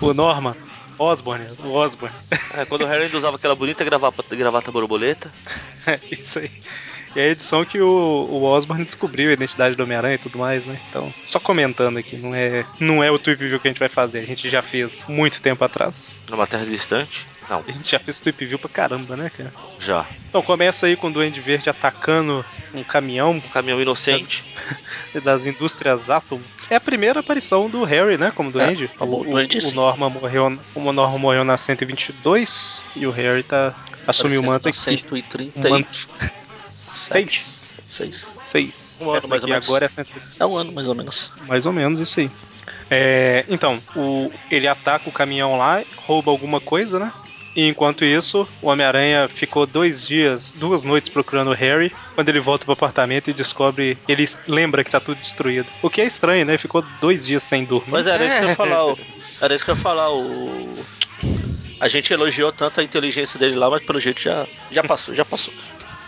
[0.00, 0.54] O Norman.
[1.00, 2.14] Osborne, o Osborne.
[2.52, 5.32] É, quando o Harry usava aquela bonita gravata, gravata borboleta.
[5.86, 6.50] É, isso aí.
[7.14, 7.86] E a edição que o,
[8.30, 10.78] o Osborne descobriu a identidade do Homem-Aranha e tudo mais, né?
[10.88, 13.88] Então, só comentando aqui, não é, não é o Tweep View que a gente vai
[13.88, 16.20] fazer, a gente já fez muito tempo atrás.
[16.28, 17.26] Numa terra distante.
[17.48, 19.52] Não, A gente já fez Tweep View pra caramba, né, cara?
[19.80, 20.06] já.
[20.28, 24.44] Então começa aí com o Duende Verde atacando um caminhão Um caminhão inocente.
[25.24, 26.40] das indústrias Atom.
[26.70, 28.88] É a primeira aparição do Harry, né, como Duende.
[28.96, 29.74] como Duende, o sim.
[29.74, 33.74] Norma morreu, o Norma morreu na 122 e o Harry tá
[34.06, 34.78] assumiu o manto aqui.
[34.78, 36.08] 130 Um manto.
[36.72, 37.72] Seis.
[37.88, 38.32] Seis.
[38.44, 38.98] Seis.
[39.02, 39.66] Um ano, Essa mais ou menos.
[39.66, 40.04] agora é 100
[40.38, 41.30] É um ano mais ou menos.
[41.46, 42.30] Mais ou menos isso aí.
[42.90, 47.12] É, então, o, ele ataca o caminhão lá, rouba alguma coisa, né?
[47.56, 51.92] E enquanto isso, o Homem-Aranha ficou dois dias, duas noites procurando o Harry.
[52.14, 55.66] Quando ele volta pro apartamento e descobre, ele lembra que tá tudo destruído.
[55.82, 56.56] O que é estranho, né?
[56.56, 57.90] Ficou dois dias sem dormir.
[57.90, 58.86] Mas era isso que eu ia falar.
[58.86, 58.98] o-
[59.40, 60.12] Era isso que eu ia falar.
[60.12, 60.84] O...
[61.80, 65.24] A gente elogiou tanto a inteligência dele lá, mas pelo jeito já, já passou, já
[65.24, 65.52] passou.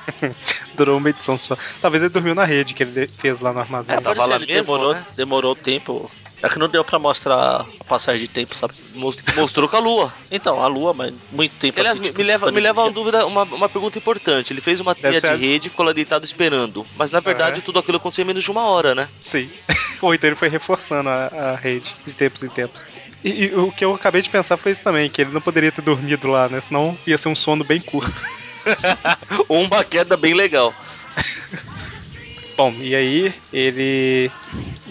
[0.75, 1.57] Durou uma edição só.
[1.81, 3.97] Talvez ele dormiu na rede que ele fez lá no armazém.
[3.97, 5.07] É, tava lá mesmo, demorou, né?
[5.17, 6.11] demorou tempo.
[6.43, 8.75] É que não deu pra mostrar a passagem de tempo, sabe?
[8.95, 10.13] Mos- Mostrou com a lua.
[10.29, 12.85] Então, a lua, mas muito tempo Aliás, assim, me, tipo, me leva, me leva a
[12.87, 14.53] uma dúvida, uma, uma pergunta importante.
[14.53, 16.85] Ele fez uma trilha de ser- rede e ficou lá deitado esperando.
[16.97, 17.63] Mas na verdade Aham.
[17.65, 19.09] tudo aquilo aconteceu em menos de uma hora, né?
[19.21, 19.49] Sim.
[20.01, 22.83] Ou então ele foi reforçando a, a rede de tempos em tempos.
[23.23, 25.71] E, e o que eu acabei de pensar foi isso também, que ele não poderia
[25.71, 26.61] ter dormido lá, né?
[26.61, 28.21] Senão ia ser um sono bem curto.
[29.49, 30.75] Ou uma queda bem legal.
[32.57, 34.31] Bom, e aí ele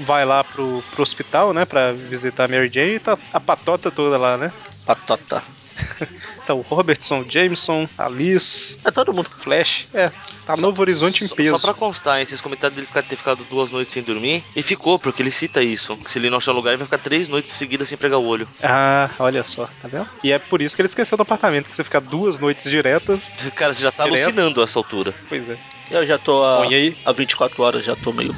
[0.06, 1.66] vai lá pro, pro hospital, né?
[1.66, 4.52] Pra visitar a Mary Jane e tá a patota toda lá, né?
[4.86, 5.44] Patota.
[6.46, 9.30] Tá o Robertson, Jameson, a Liz, É todo mundo.
[9.30, 9.88] Flash.
[9.94, 10.12] É,
[10.46, 11.52] tá Novo Horizonte em peso.
[11.52, 14.44] Só pra constar, esses comentários dele ficar, ter ficado duas noites sem dormir.
[14.56, 15.96] E ficou, porque ele cita isso.
[15.98, 18.26] Que se ele não achar lugar, ele vai ficar três noites seguidas sem pregar o
[18.26, 18.48] olho.
[18.62, 20.10] Ah, olha só, tá vendo?
[20.24, 23.34] E é por isso que ele esqueceu do apartamento, que você fica duas noites diretas.
[23.56, 24.24] Cara, você já tá Direto.
[24.24, 25.14] alucinando a essa altura.
[25.30, 25.58] Pois é.
[25.92, 26.98] Eu já tô há, Bom, e aí?
[27.06, 28.34] há 24 horas, já tô meio.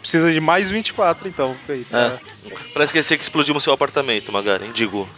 [0.00, 1.56] Precisa de mais 24, então.
[1.68, 2.18] Aí, tá.
[2.72, 4.70] Pra esquecer que explodimos seu apartamento, Magaren.
[4.72, 5.08] Digo.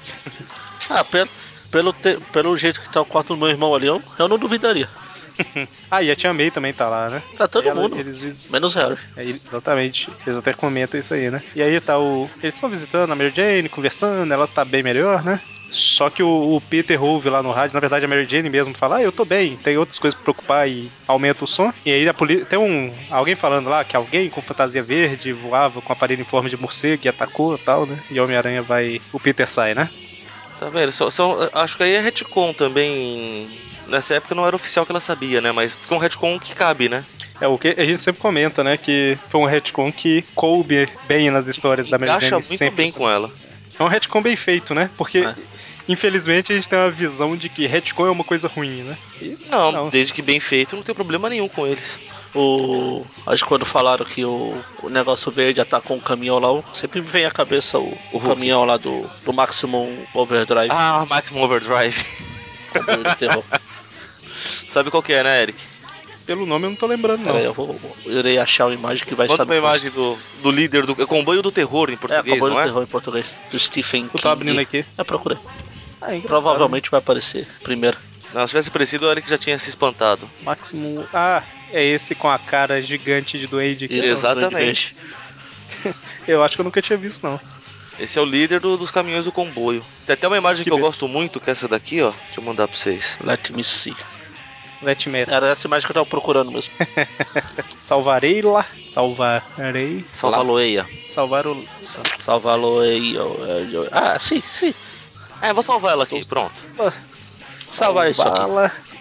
[0.88, 1.28] Ah, pelo,
[1.70, 4.38] pelo, te- pelo jeito que tá o quarto do meu irmão ali, eu, eu não
[4.38, 4.88] duvidaria.
[5.90, 7.22] Ah, e a Tia May também tá lá, né?
[7.36, 8.98] Tá todo ela- mundo, Eles, menos Harry.
[9.16, 10.10] é, exatamente.
[10.26, 11.40] Eles até comentam isso aí, né?
[11.54, 12.28] E aí tá o.
[12.42, 15.40] Eles estão visitando a Mary Jane, conversando, ela tá bem melhor, né?
[15.70, 18.74] Só que o, o Peter ouve lá no rádio, na verdade a Mary Jane mesmo
[18.74, 21.72] fala, ah, eu tô bem, tem outras coisas pra preocupar e aumenta o som.
[21.86, 22.44] E aí a polícia.
[22.44, 22.92] Tem um.
[23.10, 27.02] Alguém falando lá que alguém com fantasia verde voava com aparelho em forma de morcego
[27.04, 27.98] e atacou e tal, né?
[28.10, 29.00] E o Homem-Aranha vai.
[29.12, 29.88] O Peter sai, né?
[30.59, 30.90] Tá vendo?
[30.92, 33.48] Só, só- acho que aí é retcon também.
[33.86, 35.50] Nessa época não era oficial que ela sabia, né?
[35.52, 37.04] Mas fica um retcon que cabe, né?
[37.40, 38.76] É o que a gente sempre comenta, né?
[38.76, 42.42] Que foi um retcon que coube bem nas histórias da Mary Encaixa Jane.
[42.46, 43.30] muito sempre bem com ela.
[43.78, 44.90] É um retcon bem feito, né?
[44.98, 45.34] Porque, É.
[45.89, 48.99] infelizmente, a gente tem uma visão de que retcon é uma coisa ruim, né?
[49.20, 49.89] E, Não, Não.
[49.89, 52.01] desde que bem feito, não tem problema nenhum com eles.
[52.34, 53.05] O.
[53.26, 57.09] Acho que quando falaram que o, o negócio verde atacou um caminhão lá, sempre me
[57.09, 62.05] vem à cabeça o, o caminhão lá do, do Maximum Overdrive Ah, Maximum Overdrive.
[62.72, 63.43] comboio do terror.
[64.68, 65.59] Sabe qual que é, né, Eric?
[66.26, 67.24] pelo nome eu não tô lembrando, não.
[67.24, 67.80] Pera aí, eu vou.
[68.05, 70.84] Eu irei achar uma imagem que vai Bota estar no uma imagem do, do líder
[70.84, 72.64] do é comboio do terror em É, português, comboio não do é?
[72.66, 73.39] terror em português.
[73.51, 74.22] Do Stephen Eu King.
[74.22, 74.84] tô abrindo aqui.
[74.99, 75.39] É, procurei.
[76.01, 76.28] Ah, é engraçado.
[76.28, 77.96] Provavelmente vai aparecer primeiro.
[78.32, 80.28] Não, se tivesse parecido, o Eric já tinha se espantado.
[80.42, 81.07] Máximo.
[81.14, 81.42] Ah,
[81.72, 83.86] é esse com a cara gigante de Duende.
[83.86, 84.94] Isso, Exatamente.
[86.26, 87.40] Eu acho que eu nunca tinha visto, não.
[87.99, 89.84] Esse é o líder do- dos caminhões do comboio.
[90.07, 92.11] Tem até uma imagem que, Que eu gosto muito, que é essa daqui, ó.
[92.11, 93.18] Deixa eu mandar pra vocês.
[93.22, 93.94] Let me see.
[94.82, 96.72] Let me Era essa imagem que eu tava procurando mesmo.
[97.80, 98.64] Salvarei lá.
[98.88, 100.05] Salvarei.
[100.12, 100.86] Salvaloeia.
[101.11, 101.66] Salvar o.
[101.80, 103.16] Sa- Salvá-lo aí.
[103.18, 103.86] ó, é, ó.
[103.90, 104.74] Ah, sim, sim.
[105.41, 106.55] É, vou salvar ela aqui, pronto.
[107.36, 108.43] Salvar isso aqui.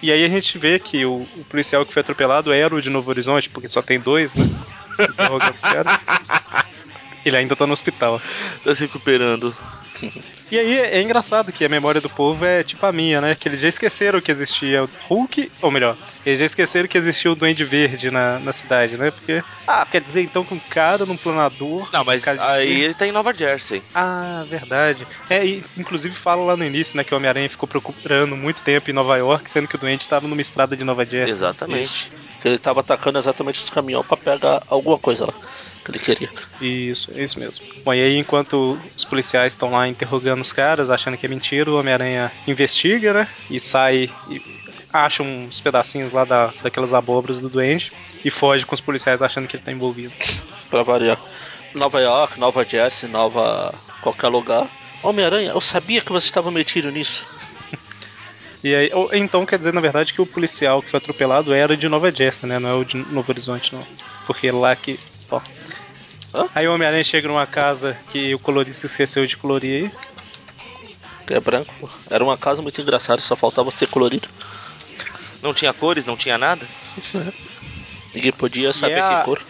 [0.01, 2.89] E aí a gente vê que o, o policial que foi atropelado era o de
[2.89, 4.45] Novo Horizonte, porque só tem dois, né?
[5.61, 5.99] Caras.
[7.25, 8.21] Ele ainda tá no hospital.
[8.63, 9.55] Tá se recuperando.
[10.49, 13.35] E aí é engraçado que a memória do povo é tipo a minha, né?
[13.35, 17.31] Que eles já esqueceram que existia o Hulk, ou melhor, eles já esqueceram que existia
[17.31, 19.11] o Duende Verde na, na cidade, né?
[19.11, 21.89] Porque, ah, quer dizer então que um cara num planador.
[21.91, 23.83] Não, mas de aí verde- ele tá em Nova Jersey.
[23.93, 25.05] Ah, verdade.
[25.29, 28.89] É, e inclusive fala lá no início, né, que o Homem-Aranha ficou procurando muito tempo
[28.89, 31.33] em Nova York, sendo que o doente estava numa estrada de Nova Jersey.
[31.35, 31.83] Exatamente.
[31.83, 32.11] Isso.
[32.39, 35.33] Que ele tava atacando exatamente os caminhões pra pegar alguma coisa lá
[35.91, 36.29] que ele queria.
[36.61, 37.65] Isso, é isso mesmo.
[37.83, 41.69] Bom, e aí enquanto os policiais estão lá interrogando os caras, achando que é mentira,
[41.71, 43.27] o Homem-Aranha investiga, né?
[43.49, 44.41] E sai e
[44.91, 47.91] acha uns pedacinhos lá da, daquelas abóboras do duende
[48.23, 50.13] e foge com os policiais achando que ele tá envolvido.
[50.69, 51.19] Pra variar.
[51.73, 53.73] Nova York, Nova Jersey, Nova.
[54.01, 54.67] qualquer lugar.
[55.03, 57.25] Homem-Aranha, eu sabia que você estava metido nisso.
[58.63, 61.77] E aí, ou- então quer dizer, na verdade, que o policial que foi atropelado era
[61.77, 62.57] de Nova Jersey, né?
[62.57, 63.85] Não é o de Novo Horizonte, não.
[64.25, 64.99] Porque lá que.
[66.33, 66.47] Hã?
[66.53, 71.35] Aí o Homem-Aranha chega numa casa que o colorista esqueceu de colorir aí.
[71.35, 71.73] É branco.
[71.79, 71.89] pô.
[72.09, 74.29] Era uma casa muito engraçada, só faltava ser colorido.
[75.41, 76.65] Não tinha cores, não tinha nada.
[78.13, 79.41] Ninguém podia saber a- que cor.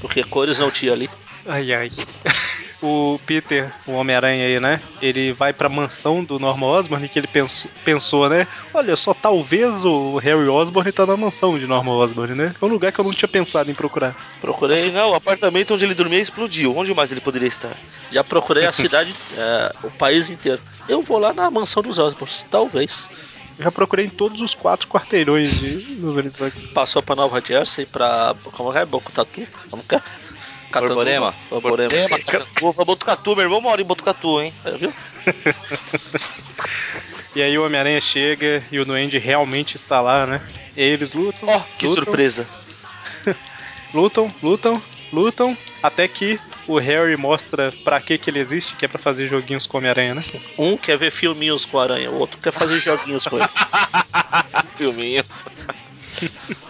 [0.00, 1.08] Porque cores não tinha ali.
[1.46, 1.92] Ai ai.
[2.82, 4.80] O Peter, o Homem-Aranha aí, né?
[5.00, 8.48] Ele vai pra mansão do Norman Osborn que ele pensou, pensou, né?
[8.74, 12.54] Olha, só talvez o Harry Osborn tá na mansão de Norman Osborn, né?
[12.60, 14.16] É um lugar que eu não tinha pensado em procurar.
[14.40, 16.76] Procurei, Afinal, o apartamento onde ele dormia explodiu.
[16.76, 17.76] Onde mais ele poderia estar?
[18.10, 20.60] já procurei a cidade, é, o país inteiro.
[20.88, 23.08] Eu vou lá na mansão dos Osborns, talvez.
[23.58, 25.98] Eu já procurei em todos os quatro quarteirões de.
[26.74, 28.34] Passou pra Nova Jersey, pra.
[28.52, 28.84] Como é?
[28.84, 29.46] Bocutatu?
[29.70, 30.02] Como que é?
[30.72, 30.94] Catanduva.
[31.04, 31.34] Borborema.
[31.50, 32.08] Borborema.
[32.08, 34.52] Botucatu, Botucatu, meu irmão mora em Botucatu, hein?
[34.64, 34.92] É, viu?
[37.34, 40.42] E aí o Homem-Aranha chega e o Duende realmente está lá, né?
[40.76, 41.48] E aí eles lutam.
[41.48, 42.46] Ó, que lutam, surpresa.
[43.94, 48.88] Lutam, lutam, lutam, até que o Harry mostra pra que que ele existe, que é
[48.88, 50.22] pra fazer joguinhos com o Homem-Aranha, né?
[50.56, 53.48] Um quer ver filminhos com a aranha, o outro quer fazer joguinhos com ele.
[54.76, 55.44] Filminhos.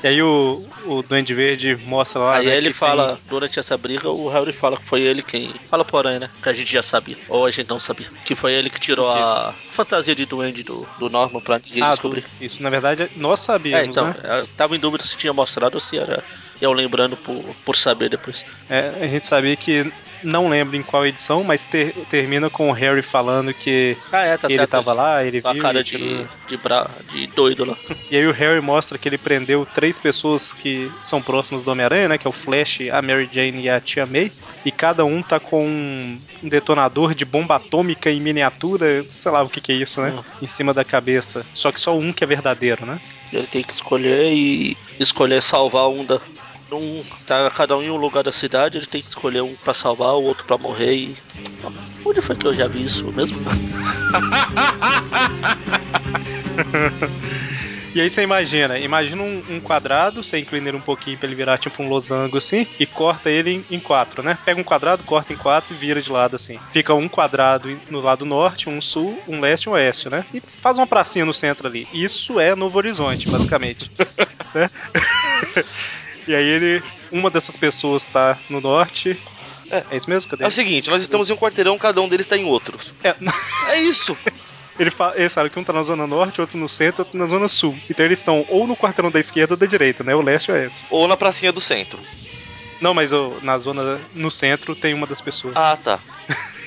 [0.03, 2.37] E aí o, o Duende Verde mostra lá.
[2.37, 5.55] Aí né, ele fala, durante essa briga, o Harry fala que foi ele quem.
[5.69, 6.31] Fala pro aranha, né?
[6.43, 7.17] Que a gente já sabia.
[7.29, 8.07] Ou a gente não sabia.
[8.25, 11.83] Que foi ele que tirou a fantasia de duende do, do Norman pra ninguém Tem...
[11.83, 12.23] Ah, descobrir.
[12.23, 14.15] do- isso, na verdade, nós sabíamos, É, então, né?
[14.41, 16.23] eu tava em dúvida se tinha mostrado ou se era
[16.63, 18.45] eu lembrando por, por saber depois.
[18.71, 19.93] É, a gente sabia que.
[20.25, 24.37] Não lembro em qual edição, mas ter- termina com o Harry falando que Ah, é,
[24.37, 24.71] tá ele certo.
[24.71, 25.61] tava lá, ele Com a viu.
[25.61, 26.89] cara e tirou- de, de, bra...
[27.11, 27.77] de doido lá.
[28.09, 32.07] E aí o Harry mostra que ele prendeu três pessoas que são próximas do Homem-Aranha,
[32.07, 32.19] né?
[32.19, 34.31] Que é o Flash, a Mary Jane e a Tia May.
[34.65, 39.43] E cada um tá com um um detonador de bomba atômica em miniatura, sei lá
[39.43, 40.11] o que que é isso, né?
[40.17, 40.23] Hum.
[40.43, 41.47] Em cima da cabeça.
[41.55, 43.01] Só que só um que é verdadeiro, né?
[43.33, 46.21] Ele tem que escolher e escolher salvar um da.
[46.73, 49.75] Um, tá cada um em um lugar da cidade, ele tem que escolher um pra
[49.75, 51.16] salvar, o outro pra morrer e.
[52.05, 53.39] Onde foi que eu já vi isso mesmo?
[57.95, 61.37] E aí você imagina, imagina um, um quadrado, você inclina ele um pouquinho pra ele
[61.37, 64.39] virar tipo um losango assim, e corta ele em, em quatro, né?
[64.47, 66.59] Pega um quadrado, corta em quatro e vira de lado assim.
[66.73, 70.25] Fica um quadrado no lado norte, um sul, um leste e um oeste, né?
[70.33, 71.87] E faz uma pracinha no centro ali.
[71.93, 73.91] Isso é Novo Horizonte, basicamente.
[74.55, 74.70] né?
[76.27, 76.83] E aí ele.
[77.11, 79.18] Uma dessas pessoas tá no norte.
[79.70, 79.85] É.
[79.91, 80.31] É isso mesmo?
[80.31, 80.45] Cadê?
[80.45, 82.79] É o seguinte, nós estamos em um quarteirão, cada um deles está em outro.
[83.03, 83.14] É,
[83.68, 84.16] É isso.
[84.79, 87.27] Ele fala, ele sabe que um tá na zona norte, outro no centro, outro na
[87.27, 87.79] zona sul.
[87.91, 90.14] Então eles estão ou no quarteirão da esquerda ou da direita, né?
[90.14, 90.85] O leste ou o oeste.
[90.89, 92.01] Ou na pracinha do centro.
[92.81, 95.55] Não, mas ó, na zona no centro tem uma das pessoas.
[95.57, 96.01] Ah, tá.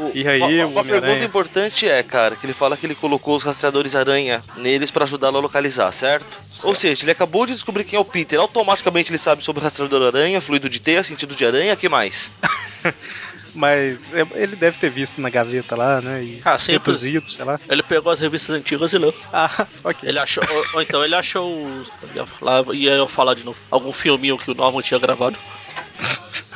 [0.00, 3.36] O- E aí, uma, uma pergunta importante é, cara, que ele fala que ele colocou
[3.36, 6.26] os rastreadores aranha neles pra ajudá-lo a localizar, certo?
[6.64, 9.62] Ou seja, ele acabou de descobrir quem é o Peter, automaticamente ele sabe sobre o
[9.62, 12.32] rastreador aranha, fluido de teia, sentido de aranha, que mais?
[13.52, 16.22] Mas é, ele deve ter visto na gaveta lá, né?
[16.22, 16.92] E Ah, sempre.
[16.92, 17.58] reduzido, sei lá.
[17.68, 19.12] Ele pegou as revistas antigas e leu.
[19.32, 20.08] Ah, ok.
[20.08, 20.44] Ele achou.
[20.48, 21.66] ou, ou então ele achou.
[21.80, 23.58] os- ia falar- Ia eu falar de novo.
[23.68, 25.36] Algum filminho que o Norman tinha gravado.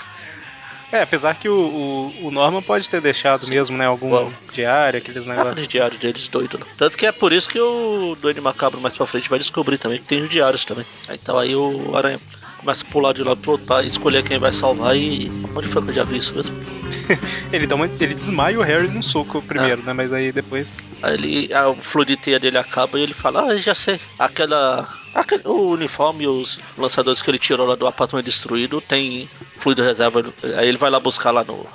[0.94, 3.50] É, apesar que o, o, o Norman pode ter deixado Sim.
[3.54, 3.84] mesmo, né?
[3.84, 4.32] Algum Bom.
[4.52, 5.66] diário, aqueles Aquele negócios.
[5.68, 6.66] diário deles doido, né?
[6.78, 9.98] Tanto que é por isso que o Duende Macabro mais pra frente vai descobrir também
[9.98, 10.86] que tem os diários também.
[11.10, 12.20] Então aí o Aranha
[12.58, 15.30] começa a pular de lado pro outro pra escolher quem vai salvar e.
[15.56, 16.54] Onde foi que eu já vi isso mesmo?
[17.52, 19.86] Ele, dá uma, ele desmaia o Harry num soco primeiro, Ah.
[19.86, 19.92] né?
[19.92, 20.72] Mas aí depois.
[21.02, 21.52] Aí ele.
[21.52, 23.98] A, o fluido de teia dele acaba e ele fala, ah, já sei.
[24.16, 24.88] Aquela.
[25.12, 29.28] aquele- o uniforme e os lançadores que ele tirou lá do apartamento destruído tem
[29.64, 30.22] fluido reserva.
[30.58, 31.66] Aí ele vai lá buscar lá no.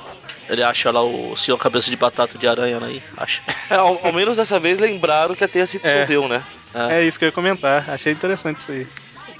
[0.47, 3.03] Ele acha lá o senhor cabeça de batata de aranha aí.
[3.17, 3.41] Acha.
[3.69, 6.43] É, ao, ao menos dessa vez lembraram que a teia se dissolveu, né?
[6.89, 7.89] É isso que eu ia comentar.
[7.89, 8.87] Achei interessante isso aí.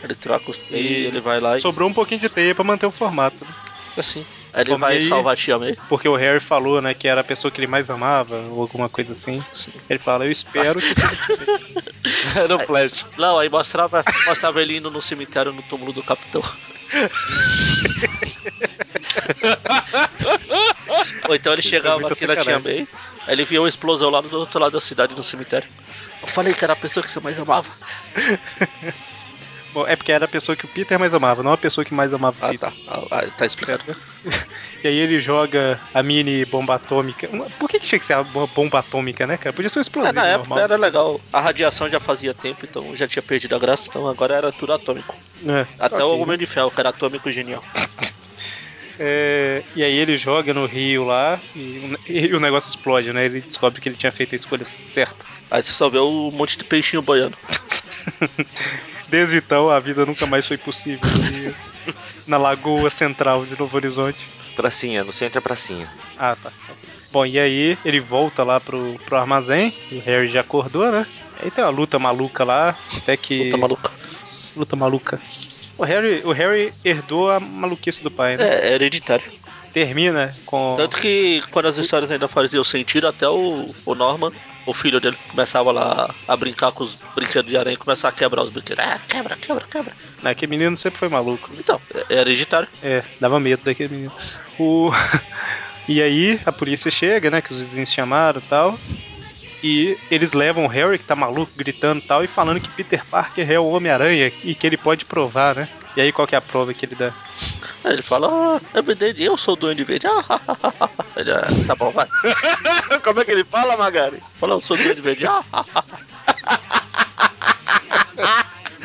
[0.03, 1.61] Ele troca os E e ele vai lá e.
[1.61, 3.45] Sobrou um pouquinho de teia pra manter o formato.
[3.45, 3.51] né?
[3.97, 4.25] Assim.
[4.55, 5.75] Ele Bom, vai aí- salvar a Tia May.
[5.87, 8.89] Porque o Harry falou, né, que era a pessoa que ele mais amava, ou alguma
[8.89, 9.43] coisa assim.
[9.53, 9.71] Sim.
[9.89, 10.93] Ele fala, eu espero que.
[12.39, 13.05] Era o Flash.
[13.17, 16.41] Não, aí mostrava, mostrava ele indo no cemitério no túmulo do capitão.
[21.27, 22.59] Ou então ele é chegava aqui na Tia.
[22.59, 22.87] May,
[23.27, 25.67] aí ele via uma explosão lá do outro lado da cidade, no cemitério.
[26.21, 27.69] Eu falei que era a pessoa que você mais amava.
[29.73, 31.93] Bom, é porque era a pessoa que o Peter mais amava, não a pessoa que
[31.93, 32.69] mais amava o Ah, Peter.
[32.71, 32.75] tá.
[33.11, 33.83] Ah, tá explicado.
[34.83, 37.27] E aí ele joga a mini bomba atômica.
[37.59, 39.51] Por que, que tinha que ser uma bomba atômica, né, cara?
[39.53, 40.59] Podia ser um É, explosivo na época normal.
[40.59, 41.19] era legal.
[41.33, 44.71] A radiação já fazia tempo, então já tinha perdido a graça, então agora era tudo
[44.73, 45.17] atômico.
[45.45, 47.63] É, Até ok, o Homem de Ferro, que era atômico genial.
[49.01, 53.23] É, e aí ele joga no rio lá e, o- e o negócio explode, né?
[53.25, 55.23] Ele descobre que ele tinha feito a escolha certa.
[55.49, 57.37] Aí você só vê um monte de peixinho boiando.
[59.07, 60.99] Desde então, a vida nunca mais foi possível
[62.27, 64.27] na lagoa central de Novo Horizonte.
[64.59, 65.89] Pracinha, no centro é pracinha.
[66.17, 66.51] Ah, tá.
[67.13, 69.73] Bom, e aí ele volta lá pro, pro armazém.
[69.89, 71.07] e O Harry já acordou, né?
[71.41, 73.45] Aí tem uma luta maluca lá, até que.
[73.45, 73.91] Puta maluca.
[74.57, 75.21] Luta maluca.
[75.77, 78.43] O Harry, o Harry herdou a maluquice do pai, né?
[78.43, 79.31] É, é hereditário.
[79.71, 80.73] Termina com.
[80.75, 84.33] Tanto que quando as histórias ainda faziam sentido, até o, o Norman,
[84.69, 88.11] o filho dele, começava lá a brincar com os brinquedos de aranha e começar a
[88.11, 88.85] quebrar os brinquedos.
[88.85, 89.93] Ah, quebra, quebra, quebra.
[90.21, 91.49] né, Aquele menino sempre foi maluco.
[91.57, 92.67] Então, é, é hereditário.
[92.83, 94.13] É, dava medo daquele menino.
[94.59, 94.91] O...
[95.89, 97.41] e aí a polícia chega, né?
[97.41, 98.79] Que os vizinhos chamaram e tal.
[99.61, 103.03] E eles levam o Harry, que tá maluco, gritando e tal, e falando que Peter
[103.05, 105.69] Parker é o Homem-Aranha e que ele pode provar, né?
[105.97, 107.11] E aí qual que é a prova que ele dá?
[107.83, 108.61] Ele fala, ah,
[109.17, 110.05] eu sou o Duende Verde.
[110.07, 110.39] Ah,
[111.15, 112.05] ele, ah, tá bom, vai.
[113.01, 114.21] Como é que ele fala, Magari?
[114.37, 115.25] Fala, eu sou o Duende Verde.
[115.25, 115.43] Ah,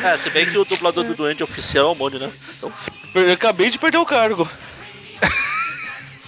[0.02, 2.32] É, se bem que o dublador do Duende oficial é o Mônio, né?
[2.56, 2.72] Então,
[3.14, 4.48] Eu acabei de perder o cargo.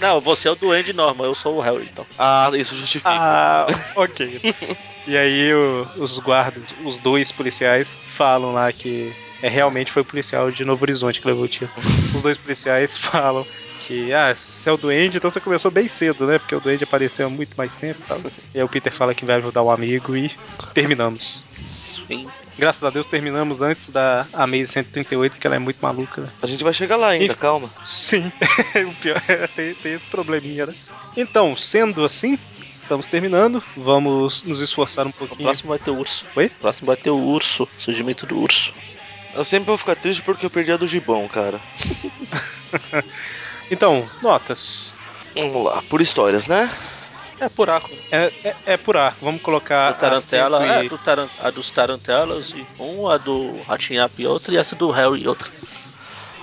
[0.01, 2.07] Não, você é o Duende Norman, eu sou o Harry, então.
[2.19, 3.11] Ah, isso justifica.
[3.11, 3.67] Ah,
[3.97, 4.41] ok.
[5.07, 10.05] e aí o- os guardas, os dois policiais, falam lá que é realmente foi o
[10.05, 11.71] policial de Novo Horizonte que levou o tiro.
[12.15, 13.47] Os dois policiais falam
[13.79, 16.39] que, ah, você é o Duende, então você começou bem cedo, né?
[16.39, 18.19] Porque o Duende apareceu há muito mais tempo e tal.
[18.55, 20.31] E aí o Peter fala que vai ajudar o amigo e
[20.73, 21.47] terminamos.
[21.67, 22.33] Sim.
[22.59, 26.29] Graças a Deus terminamos antes da Amazing 138, porque ela é muito maluca, né?
[26.41, 27.37] A gente vai chegar lá ainda, Ih.
[27.37, 27.69] calma.
[27.85, 28.33] Sim,
[28.89, 30.75] o pior é tem, tem esse probleminha, né?
[31.17, 32.39] Então, sendo assim,
[32.75, 33.63] estamos terminando.
[33.77, 35.43] Vamos nos esforçar um O pouquinho.
[35.43, 36.27] próximo vai ter o urso.
[36.35, 36.47] Oi?
[36.47, 38.73] O próximo vai ter o urso, surgimento do urso.
[39.35, 41.61] Eu sempre vou ficar triste porque eu perdi a do Gibão, cara.
[43.71, 44.95] Então, notas.
[45.35, 46.71] Vamos lá, por histórias, né?
[47.39, 47.91] É por arco.
[48.11, 49.25] É, é, é por arco.
[49.25, 53.19] Vamos colocar Do Tarantela, a, e- é, do taran, a dos Tarantelas, e um, a
[53.19, 55.51] do Ratinhap e outra, e essa do Harry e outra.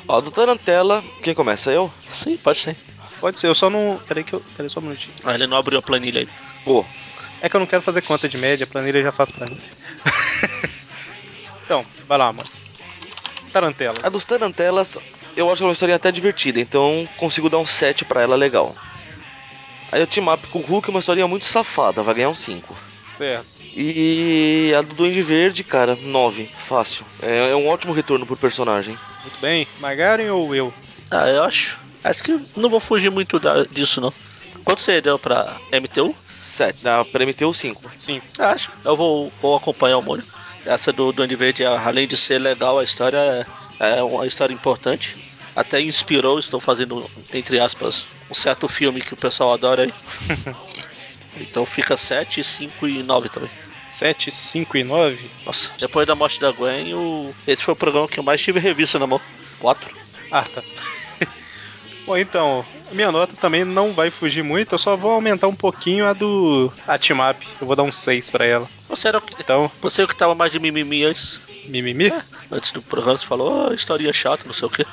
[0.08, 1.72] Ó, do Tarantela, quem começa?
[1.72, 1.92] Eu?
[2.08, 2.76] Sim, pode ser.
[3.20, 4.00] Pode ser, eu só não.
[4.08, 4.44] Peraí que eu.
[4.56, 5.16] Peraí só um minutinho.
[5.24, 6.32] Ah, ele não abriu a planilha ainda.
[6.66, 6.86] Pô,
[7.42, 9.58] É que eu não quero fazer conta de média, a planilha já faz pra mim.
[11.66, 12.50] então, vai lá, mano.
[13.52, 14.04] Tarantelas.
[14.04, 14.98] a dos Tarantelas,
[15.36, 18.76] eu acho uma historinha até divertida, então consigo dar um 7 pra ela legal.
[19.94, 22.34] Aí o Team Up com o Hulk é uma historinha muito safada, vai ganhar um
[22.34, 22.76] 5.
[23.16, 23.46] Certo.
[23.76, 27.06] E a do Duende Verde, cara, 9, fácil.
[27.22, 28.98] É, é um ótimo retorno pro personagem.
[29.22, 29.68] Muito bem.
[29.80, 30.74] Magaren ou eu?
[31.12, 31.80] Ah, eu acho.
[32.04, 34.12] Acho que não vou fugir muito da- disso, não.
[34.66, 36.16] Quanto você deu pra MTU?
[36.40, 37.84] 7, na pra MTU 5.
[37.96, 38.20] Sim.
[38.40, 38.72] Acho.
[38.84, 40.26] Eu vou, vou acompanhar o Mônio.
[40.66, 43.46] Essa do Duende Verde, além de ser legal, a história
[43.80, 45.32] é, é uma história importante.
[45.56, 49.94] Até inspirou, estou fazendo, entre aspas, um certo filme que o pessoal adora aí.
[51.40, 53.50] então fica 7, 5 e 9 também.
[53.86, 55.30] 7, 5 e 9.
[55.46, 57.34] Nossa, depois da morte da Gwen, o...
[57.48, 59.22] esse foi o programa que eu mais tive revista na mão.
[59.60, 59.96] 4.
[60.32, 60.64] Ah, tá.
[62.08, 66.08] Bom, então, minha nota também não vai fugir muito, eu só vou aumentar um pouquinho
[66.08, 67.48] a do a Team Up.
[67.62, 68.68] Eu vou dar um 6 pra ela.
[68.90, 69.40] Você era o que.
[69.40, 71.40] Então, Você é o que tava mais de mimimi antes.
[71.66, 72.12] mimimi?
[72.52, 74.86] Antes do programa, você falou, oh, historinha chata, não sei o quê.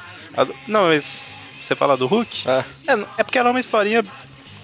[0.69, 1.40] Não, mas
[1.71, 2.43] você fala do Hulk?
[2.49, 4.05] Ah, É, é porque ela é uma historinha.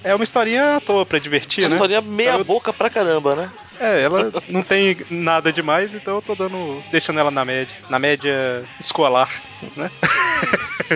[0.04, 1.74] É uma historinha à toa pra divertir, Uma né?
[1.76, 3.50] historinha meia Então boca pra caramba, né?
[3.78, 6.82] É, ela não tem nada demais, então eu tô dando.
[6.90, 7.74] deixando ela na média.
[7.88, 9.30] Na média escolar,
[9.76, 9.90] né?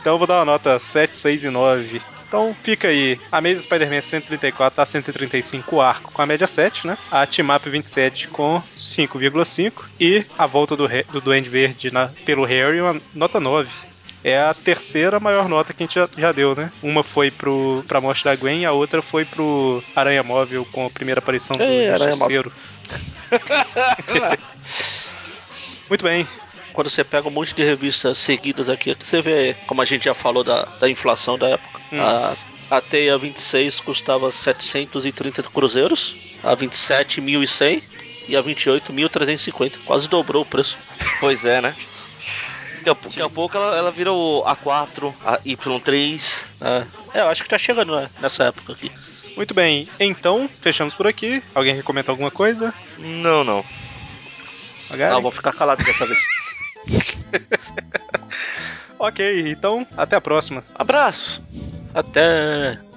[0.00, 2.00] então eu vou dar uma nota 7, 6 e 9.
[2.28, 3.18] Então fica aí.
[3.32, 6.98] A Amazing Spider-Man 134 a 135 o arco com a média 7, né?
[7.10, 9.72] A Team Up 27 com 5,5.
[9.98, 13.68] E a volta do, do Duende Verde na- pelo Harry, uma nota 9.
[14.28, 16.70] É a terceira maior nota que a gente já, já deu, né?
[16.82, 20.84] Uma foi pro, pra morte da Gwen e a outra foi pro Aranha Móvel com
[20.84, 22.52] a primeira aparição do Ei, Justiceiro.
[25.88, 26.28] Muito bem.
[26.74, 30.14] quando você pega um monte de revistas seguidas aqui, você vê, como a gente já
[30.14, 31.80] falou da, da inflação da época.
[31.90, 32.00] Hum.
[32.00, 32.34] A,
[32.70, 37.82] a Teia 26 custava 730 cruzeiros, a 27, 1.100
[38.28, 39.78] e a 28, 1.350.
[39.86, 40.78] Quase dobrou o preço.
[41.18, 41.74] Pois é, né?
[42.88, 46.46] Daqui a, daqui a pouco ela, ela vira o A4, a Y3.
[46.60, 47.18] É.
[47.18, 48.90] é, eu acho que tá chegando né, nessa época aqui.
[49.36, 51.42] Muito bem, então fechamos por aqui.
[51.54, 52.74] Alguém quer comentar alguma coisa?
[52.98, 53.64] Não, não.
[54.90, 55.12] Magari?
[55.12, 56.18] Não, vou ficar calado dessa vez.
[58.98, 60.64] ok, então até a próxima.
[60.74, 61.44] Abraço!
[61.94, 62.87] Até!